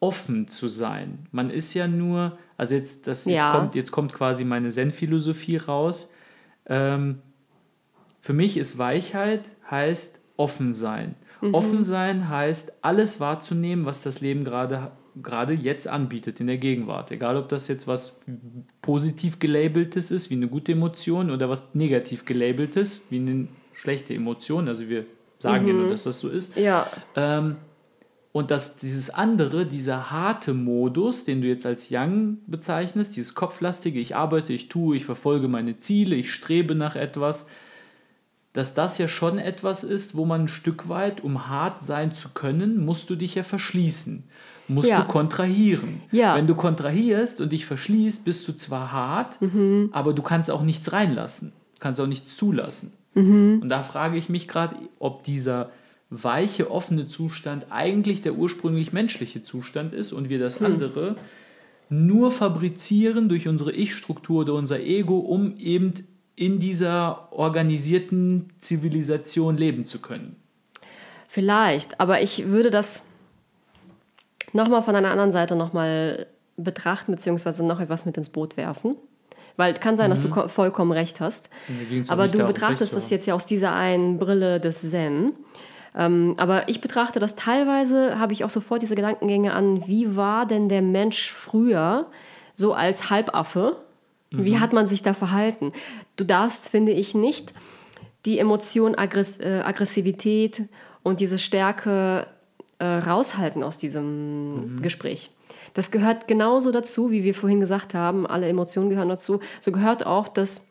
offen 0.00 0.48
zu 0.48 0.68
sein. 0.68 1.26
Man 1.32 1.50
ist 1.50 1.74
ja 1.74 1.88
nur, 1.88 2.38
also 2.60 2.74
jetzt, 2.74 3.06
das, 3.06 3.24
jetzt, 3.24 3.42
ja. 3.42 3.52
kommt, 3.52 3.74
jetzt 3.74 3.90
kommt 3.90 4.12
quasi 4.12 4.44
meine 4.44 4.68
Zen-Philosophie 4.68 5.56
raus. 5.56 6.12
Ähm, 6.66 7.20
für 8.20 8.34
mich 8.34 8.58
ist 8.58 8.76
Weichheit 8.76 9.56
heißt 9.70 10.20
offen 10.36 10.74
sein. 10.74 11.14
Mhm. 11.40 11.54
Offen 11.54 11.82
sein 11.82 12.28
heißt, 12.28 12.84
alles 12.84 13.18
wahrzunehmen, 13.18 13.86
was 13.86 14.02
das 14.02 14.20
Leben 14.20 14.44
gerade 14.44 14.90
gerade 15.22 15.54
jetzt 15.54 15.88
anbietet 15.88 16.38
in 16.38 16.48
der 16.48 16.58
Gegenwart. 16.58 17.10
Egal, 17.10 17.38
ob 17.38 17.48
das 17.48 17.66
jetzt 17.66 17.88
was 17.88 18.26
positiv 18.82 19.38
gelabeltes 19.38 20.10
ist, 20.10 20.28
wie 20.28 20.34
eine 20.34 20.46
gute 20.46 20.72
Emotion, 20.72 21.30
oder 21.30 21.48
was 21.48 21.74
negativ 21.74 22.26
gelabeltes, 22.26 23.06
wie 23.08 23.20
eine 23.20 23.48
schlechte 23.72 24.12
Emotion. 24.12 24.68
Also 24.68 24.90
wir 24.90 25.06
sagen 25.38 25.62
mhm. 25.62 25.68
ja 25.68 25.74
nur, 25.76 25.88
dass 25.88 26.02
das 26.02 26.20
so 26.20 26.28
ist. 26.28 26.56
Ja. 26.56 26.90
Ähm, 27.16 27.56
und 28.32 28.50
dass 28.50 28.76
dieses 28.76 29.10
andere, 29.10 29.66
dieser 29.66 30.10
harte 30.10 30.54
Modus, 30.54 31.24
den 31.24 31.40
du 31.42 31.48
jetzt 31.48 31.66
als 31.66 31.88
Young 31.90 32.38
bezeichnest, 32.46 33.16
dieses 33.16 33.34
kopflastige, 33.34 33.98
ich 33.98 34.14
arbeite, 34.14 34.52
ich 34.52 34.68
tue, 34.68 34.96
ich 34.96 35.04
verfolge 35.04 35.48
meine 35.48 35.78
Ziele, 35.78 36.14
ich 36.14 36.32
strebe 36.32 36.76
nach 36.76 36.94
etwas, 36.94 37.48
dass 38.52 38.74
das 38.74 38.98
ja 38.98 39.08
schon 39.08 39.38
etwas 39.38 39.84
ist, 39.84 40.16
wo 40.16 40.24
man 40.24 40.42
ein 40.42 40.48
Stück 40.48 40.88
weit, 40.88 41.22
um 41.22 41.48
hart 41.48 41.80
sein 41.80 42.12
zu 42.12 42.30
können, 42.30 42.84
musst 42.84 43.10
du 43.10 43.16
dich 43.16 43.34
ja 43.34 43.42
verschließen. 43.42 44.24
Musst 44.68 44.90
ja. 44.90 45.00
du 45.00 45.08
kontrahieren. 45.08 46.00
Ja. 46.12 46.36
Wenn 46.36 46.46
du 46.46 46.54
kontrahierst 46.54 47.40
und 47.40 47.50
dich 47.50 47.66
verschließt, 47.66 48.24
bist 48.24 48.46
du 48.46 48.52
zwar 48.52 48.92
hart, 48.92 49.40
mhm. 49.42 49.88
aber 49.92 50.12
du 50.12 50.22
kannst 50.22 50.50
auch 50.50 50.62
nichts 50.62 50.92
reinlassen. 50.92 51.52
Kannst 51.80 52.00
auch 52.00 52.06
nichts 52.06 52.36
zulassen. 52.36 52.92
Mhm. 53.14 53.58
Und 53.62 53.68
da 53.68 53.82
frage 53.82 54.16
ich 54.16 54.28
mich 54.28 54.46
gerade, 54.46 54.76
ob 55.00 55.24
dieser 55.24 55.70
weiche, 56.10 56.70
offene 56.70 57.06
Zustand 57.06 57.66
eigentlich 57.70 58.20
der 58.20 58.34
ursprünglich 58.34 58.92
menschliche 58.92 59.42
Zustand 59.42 59.94
ist 59.94 60.12
und 60.12 60.28
wir 60.28 60.38
das 60.38 60.58
hm. 60.58 60.66
andere 60.66 61.16
nur 61.88 62.30
fabrizieren 62.30 63.28
durch 63.28 63.48
unsere 63.48 63.72
Ich-Struktur 63.72 64.42
oder 64.42 64.54
unser 64.54 64.80
Ego, 64.80 65.18
um 65.18 65.56
eben 65.56 65.94
in 66.36 66.60
dieser 66.60 67.32
organisierten 67.32 68.48
Zivilisation 68.58 69.56
leben 69.56 69.84
zu 69.84 70.00
können. 70.00 70.36
Vielleicht, 71.28 72.00
aber 72.00 72.22
ich 72.22 72.46
würde 72.46 72.70
das 72.70 73.04
nochmal 74.52 74.82
von 74.82 74.96
einer 74.96 75.10
anderen 75.10 75.32
Seite 75.32 75.56
nochmal 75.56 76.26
betrachten, 76.56 77.12
beziehungsweise 77.12 77.66
noch 77.66 77.80
etwas 77.80 78.06
mit 78.06 78.16
ins 78.16 78.30
Boot 78.30 78.56
werfen. 78.56 78.96
Weil 79.56 79.74
kann 79.74 79.96
sein, 79.96 80.06
mhm. 80.06 80.10
dass 80.10 80.20
du 80.22 80.28
mhm. 80.28 80.48
vollkommen 80.48 80.92
recht 80.92 81.20
hast. 81.20 81.50
Aber 82.08 82.28
du 82.28 82.46
betrachtest 82.46 82.94
das 82.94 83.10
jetzt 83.10 83.26
ja 83.26 83.34
aus 83.34 83.46
dieser 83.46 83.74
einen 83.74 84.18
Brille 84.18 84.60
des 84.60 84.90
Zen. 84.90 85.32
Ähm, 85.96 86.34
aber 86.38 86.68
ich 86.68 86.80
betrachte 86.80 87.18
das 87.18 87.36
teilweise, 87.36 88.18
habe 88.18 88.32
ich 88.32 88.44
auch 88.44 88.50
sofort 88.50 88.82
diese 88.82 88.94
Gedankengänge 88.94 89.52
an, 89.52 89.86
wie 89.88 90.16
war 90.16 90.46
denn 90.46 90.68
der 90.68 90.82
Mensch 90.82 91.32
früher 91.32 92.06
so 92.54 92.74
als 92.74 93.10
Halbaffe? 93.10 93.76
Mhm. 94.30 94.44
Wie 94.44 94.58
hat 94.58 94.72
man 94.72 94.86
sich 94.86 95.02
da 95.02 95.14
verhalten? 95.14 95.72
Du 96.16 96.24
darfst, 96.24 96.68
finde 96.68 96.92
ich, 96.92 97.14
nicht 97.14 97.52
die 98.24 98.38
Emotion 98.38 98.94
Aggress 98.94 99.40
äh, 99.40 99.62
Aggressivität 99.64 100.68
und 101.02 101.20
diese 101.20 101.38
Stärke 101.38 102.26
äh, 102.78 102.84
raushalten 102.84 103.62
aus 103.62 103.78
diesem 103.78 104.74
mhm. 104.74 104.82
Gespräch. 104.82 105.30
Das 105.74 105.90
gehört 105.90 106.28
genauso 106.28 106.72
dazu, 106.72 107.10
wie 107.10 107.24
wir 107.24 107.34
vorhin 107.34 107.60
gesagt 107.60 107.94
haben, 107.94 108.26
alle 108.26 108.48
Emotionen 108.48 108.90
gehören 108.90 109.08
dazu. 109.08 109.40
So 109.60 109.72
gehört 109.72 110.04
auch 110.04 110.28
das 110.28 110.68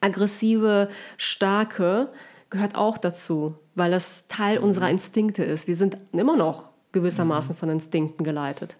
aggressive, 0.00 0.88
starke, 1.16 2.08
gehört 2.50 2.76
auch 2.76 2.98
dazu, 2.98 3.54
weil 3.78 3.90
das 3.90 4.26
Teil 4.28 4.58
mhm. 4.58 4.64
unserer 4.64 4.90
Instinkte 4.90 5.44
ist. 5.44 5.68
Wir 5.68 5.74
sind 5.74 5.96
immer 6.12 6.36
noch 6.36 6.70
gewissermaßen 6.92 7.54
mhm. 7.54 7.58
von 7.58 7.68
Instinkten 7.70 8.24
geleitet. 8.24 8.76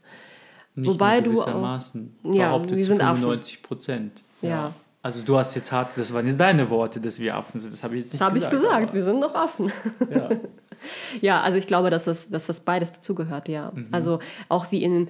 Nicht 0.74 0.88
Wobei 0.88 1.20
nur 1.20 1.34
gewissermaßen. 1.34 2.16
Du 2.22 2.30
auch, 2.30 2.34
ja, 2.34 2.70
wir 2.70 2.84
sind 2.84 3.00
95 3.00 3.62
Prozent. 3.62 4.22
Ja. 4.42 4.48
ja. 4.48 4.74
Also 5.02 5.22
du 5.22 5.38
hast 5.38 5.54
jetzt 5.54 5.72
hart, 5.72 5.90
das 5.96 6.12
waren 6.12 6.26
jetzt 6.26 6.38
deine 6.38 6.68
Worte, 6.70 7.00
dass 7.00 7.18
wir 7.20 7.36
Affen 7.36 7.60
sind. 7.60 7.72
Das 7.72 7.82
habe 7.82 7.94
ich 7.94 8.00
jetzt 8.02 8.12
nicht 8.12 8.20
das 8.20 8.34
gesagt. 8.34 8.52
Das 8.52 8.62
habe 8.62 8.84
ich 8.84 8.90
gesagt, 8.90 8.94
wir 8.94 9.02
sind 9.02 9.20
doch 9.20 9.34
Affen. 9.34 9.72
Ja. 10.10 10.28
ja, 11.20 11.42
also 11.42 11.56
ich 11.58 11.66
glaube, 11.66 11.90
dass 11.90 12.04
das, 12.04 12.30
dass 12.30 12.46
das 12.46 12.60
beides 12.60 12.92
dazugehört, 12.92 13.48
ja. 13.48 13.72
Mhm. 13.74 13.88
Also 13.92 14.18
auch 14.48 14.70
wie 14.70 14.82
in, 14.82 15.08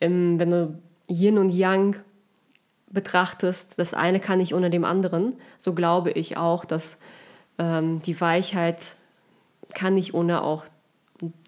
in, 0.00 0.38
wenn 0.38 0.50
du 0.50 0.78
Yin 1.08 1.38
und 1.38 1.50
Yang 1.50 1.96
betrachtest, 2.90 3.78
das 3.78 3.94
eine 3.94 4.20
kann 4.20 4.38
nicht 4.38 4.54
ohne 4.54 4.70
dem 4.70 4.84
anderen, 4.84 5.34
so 5.56 5.74
glaube 5.74 6.10
ich 6.10 6.36
auch, 6.36 6.64
dass 6.64 7.00
ähm, 7.58 8.00
die 8.00 8.20
Weichheit 8.20 8.96
kann 9.74 9.94
nicht 9.94 10.14
ohne 10.14 10.42
auch 10.42 10.64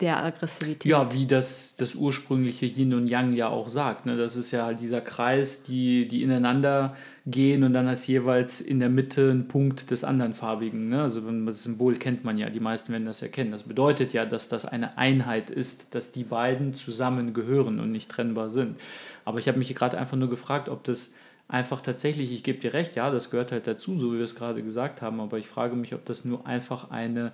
der 0.01 0.23
Aggressivität. 0.23 0.85
Ja, 0.85 1.13
wie 1.13 1.27
das, 1.27 1.77
das 1.77 1.95
ursprüngliche 1.95 2.67
Yin 2.67 2.95
und 2.95 3.07
Yang 3.07 3.35
ja 3.35 3.49
auch 3.49 3.69
sagt. 3.69 4.07
Ne? 4.07 4.17
Das 4.17 4.37
ist 4.37 4.51
ja 4.51 4.65
halt 4.65 4.81
dieser 4.81 5.01
Kreis, 5.01 5.63
die, 5.63 6.09
die 6.09 6.23
ineinander 6.23 6.97
gehen 7.27 7.63
und 7.63 7.73
dann 7.73 7.87
ist 7.87 8.07
jeweils 8.09 8.61
in 8.61 8.81
der 8.81 8.89
Mitte 8.89 9.31
ein 9.31 9.47
Punkt 9.47 9.91
des 9.91 10.03
anderen 10.03 10.35
farbigen. 10.35 10.89
Ne? 10.89 11.03
Also 11.03 11.21
das 11.21 11.63
Symbol 11.63 11.97
kennt 11.97 12.25
man 12.25 12.37
ja, 12.37 12.51
die 12.51 12.61
meisten 12.61 12.93
werden 12.93 13.07
das 13.07 13.23
erkennen. 13.23 13.53
Das 13.53 13.63
bedeutet 13.63 14.13
ja, 14.13 14.27
dass 14.27 14.49
das 14.49 14.65
eine 14.65 14.99
Einheit 14.99 15.51
ist, 15.51 15.95
dass 15.95 16.11
die 16.11 16.25
beiden 16.25 16.75
zusammen 16.75 17.33
gehören 17.33 17.79
und 17.79 17.93
nicht 17.93 18.09
trennbar 18.09 18.51
sind. 18.51 18.77
Aber 19.25 19.39
ich 19.39 19.47
habe 19.47 19.59
mich 19.59 19.73
gerade 19.75 19.99
einfach 19.99 20.17
nur 20.17 20.31
gefragt, 20.31 20.69
ob 20.69 20.83
das 20.83 21.15
einfach 21.47 21.81
tatsächlich, 21.81 22.33
ich 22.33 22.43
gebe 22.43 22.59
dir 22.59 22.73
recht, 22.73 22.97
ja, 22.97 23.11
das 23.11 23.31
gehört 23.31 23.53
halt 23.53 23.67
dazu, 23.67 23.97
so 23.99 24.13
wie 24.13 24.17
wir 24.17 24.25
es 24.25 24.35
gerade 24.35 24.63
gesagt 24.63 25.03
haben, 25.03 25.21
aber 25.21 25.39
ich 25.39 25.49
frage 25.49 25.77
mich, 25.77 25.95
ob 25.95 26.05
das 26.07 26.25
nur 26.25 26.47
einfach 26.47 26.91
eine 26.91 27.33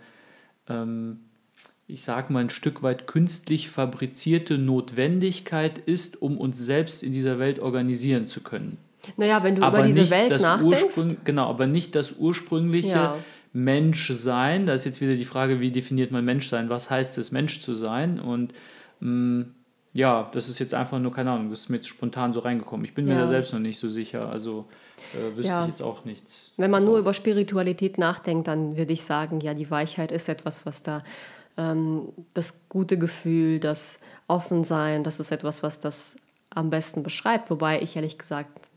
ähm, 0.68 1.20
ich 1.88 2.02
sage 2.02 2.32
mal, 2.32 2.40
ein 2.40 2.50
Stück 2.50 2.82
weit 2.82 3.06
künstlich 3.06 3.68
fabrizierte 3.68 4.58
Notwendigkeit 4.58 5.78
ist, 5.78 6.20
um 6.20 6.38
uns 6.38 6.58
selbst 6.58 7.02
in 7.02 7.12
dieser 7.12 7.38
Welt 7.38 7.60
organisieren 7.60 8.26
zu 8.26 8.40
können. 8.40 8.78
Naja, 9.16 9.44
wenn 9.44 9.56
du 9.56 9.62
aber 9.62 9.78
über 9.78 9.86
diese 9.86 10.10
Welt 10.10 10.40
nachdenkst. 10.40 11.18
Genau, 11.24 11.48
aber 11.48 11.68
nicht 11.68 11.94
das 11.94 12.16
ursprüngliche 12.16 12.88
ja. 12.88 13.18
Menschsein. 13.52 14.66
Da 14.66 14.74
ist 14.74 14.84
jetzt 14.84 15.00
wieder 15.00 15.14
die 15.14 15.24
Frage, 15.24 15.60
wie 15.60 15.70
definiert 15.70 16.10
man 16.10 16.24
Menschsein? 16.24 16.68
Was 16.68 16.90
heißt 16.90 17.16
es, 17.18 17.30
Mensch 17.30 17.60
zu 17.60 17.74
sein? 17.74 18.18
Und 18.18 18.52
mh, 19.00 19.10
mm, 19.10 19.54
ja, 19.96 20.30
das 20.32 20.48
ist 20.48 20.58
jetzt 20.58 20.74
einfach 20.74 20.98
nur, 20.98 21.12
keine 21.12 21.30
Ahnung, 21.30 21.50
das 21.50 21.60
ist 21.60 21.68
mir 21.68 21.76
jetzt 21.76 21.88
spontan 21.88 22.32
so 22.32 22.40
reingekommen. 22.40 22.84
Ich 22.84 22.94
bin 22.94 23.08
ja. 23.08 23.14
mir 23.14 23.20
da 23.20 23.26
selbst 23.26 23.52
noch 23.52 23.60
nicht 23.60 23.78
so 23.78 23.88
sicher. 23.88 24.28
Also 24.28 24.66
äh, 25.14 25.36
wüsste 25.36 25.52
ja. 25.52 25.62
ich 25.62 25.68
jetzt 25.68 25.82
auch 25.82 26.04
nichts. 26.04 26.52
Wenn 26.56 26.70
man 26.70 26.84
nur 26.84 26.98
über 26.98 27.14
Spiritualität 27.14 27.98
nachdenkt, 27.98 28.48
dann 28.48 28.76
würde 28.76 28.92
ich 28.92 29.04
sagen, 29.04 29.40
ja, 29.40 29.54
die 29.54 29.70
Weichheit 29.70 30.12
ist 30.12 30.28
etwas, 30.28 30.66
was 30.66 30.82
da 30.82 31.02
ähm, 31.56 32.08
das 32.34 32.68
gute 32.68 32.98
Gefühl, 32.98 33.58
das 33.58 33.98
Offensein, 34.28 35.02
das 35.02 35.18
ist 35.18 35.32
etwas, 35.32 35.62
was 35.62 35.80
das 35.80 36.16
am 36.50 36.70
besten 36.70 37.02
beschreibt. 37.02 37.50
Wobei 37.50 37.80
ich 37.80 37.96
ehrlich 37.96 38.18
gesagt 38.18 38.68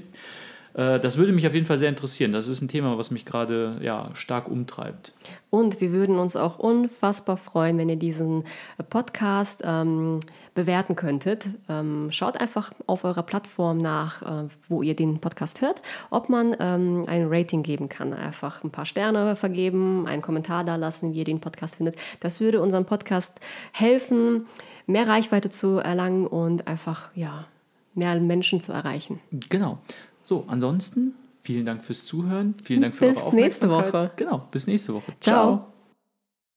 das 0.73 1.17
würde 1.17 1.33
mich 1.33 1.47
auf 1.47 1.53
jeden 1.53 1.65
Fall 1.65 1.77
sehr 1.77 1.89
interessieren. 1.89 2.31
Das 2.31 2.47
ist 2.47 2.61
ein 2.61 2.67
Thema, 2.67 2.97
was 2.97 3.11
mich 3.11 3.25
gerade 3.25 3.77
ja, 3.81 4.11
stark 4.13 4.47
umtreibt. 4.47 5.13
Und 5.49 5.81
wir 5.81 5.91
würden 5.91 6.17
uns 6.17 6.35
auch 6.35 6.59
unfassbar 6.59 7.37
freuen, 7.37 7.77
wenn 7.77 7.89
ihr 7.89 7.95
diesen 7.95 8.43
Podcast 8.89 9.63
ähm, 9.65 10.19
bewerten 10.53 10.95
könntet. 10.95 11.47
Ähm, 11.69 12.11
schaut 12.11 12.39
einfach 12.39 12.71
auf 12.85 13.03
eurer 13.03 13.23
Plattform 13.23 13.77
nach, 13.77 14.21
äh, 14.21 14.47
wo 14.67 14.81
ihr 14.81 14.95
den 14.95 15.19
Podcast 15.19 15.61
hört, 15.61 15.81
ob 16.09 16.29
man 16.29 16.55
ähm, 16.59 17.03
ein 17.07 17.27
Rating 17.29 17.63
geben 17.63 17.89
kann. 17.89 18.13
Einfach 18.13 18.63
ein 18.63 18.69
paar 18.69 18.85
Sterne 18.85 19.35
vergeben, 19.35 20.05
einen 20.05 20.21
Kommentar 20.21 20.63
da 20.63 20.75
lassen, 20.75 21.13
wie 21.13 21.19
ihr 21.19 21.23
den 21.23 21.39
Podcast 21.39 21.77
findet. 21.77 21.95
Das 22.19 22.41
würde 22.41 22.61
unserem 22.61 22.85
Podcast 22.85 23.39
helfen, 23.71 24.47
mehr 24.85 25.07
Reichweite 25.07 25.49
zu 25.49 25.77
erlangen 25.77 26.27
und 26.27 26.67
einfach 26.67 27.09
ja, 27.15 27.45
mehr 27.93 28.19
Menschen 28.19 28.61
zu 28.61 28.73
erreichen. 28.73 29.19
Genau. 29.31 29.79
So, 30.29 30.45
ansonsten 30.47 31.15
vielen 31.41 31.65
Dank 31.65 31.83
fürs 31.83 32.05
Zuhören. 32.05 32.53
Vielen 32.63 32.83
Dank 32.83 32.93
für 32.93 33.07
bis 33.07 33.17
eure 33.17 33.25
Aufmerksamkeit. 33.25 33.31
Bis 33.31 33.63
nächste 33.63 33.69
Woche. 33.71 34.11
Genau, 34.15 34.47
bis 34.51 34.67
nächste 34.67 34.93
Woche. 34.93 35.13
Ciao. 35.21 35.55
Ciao. 35.57 35.73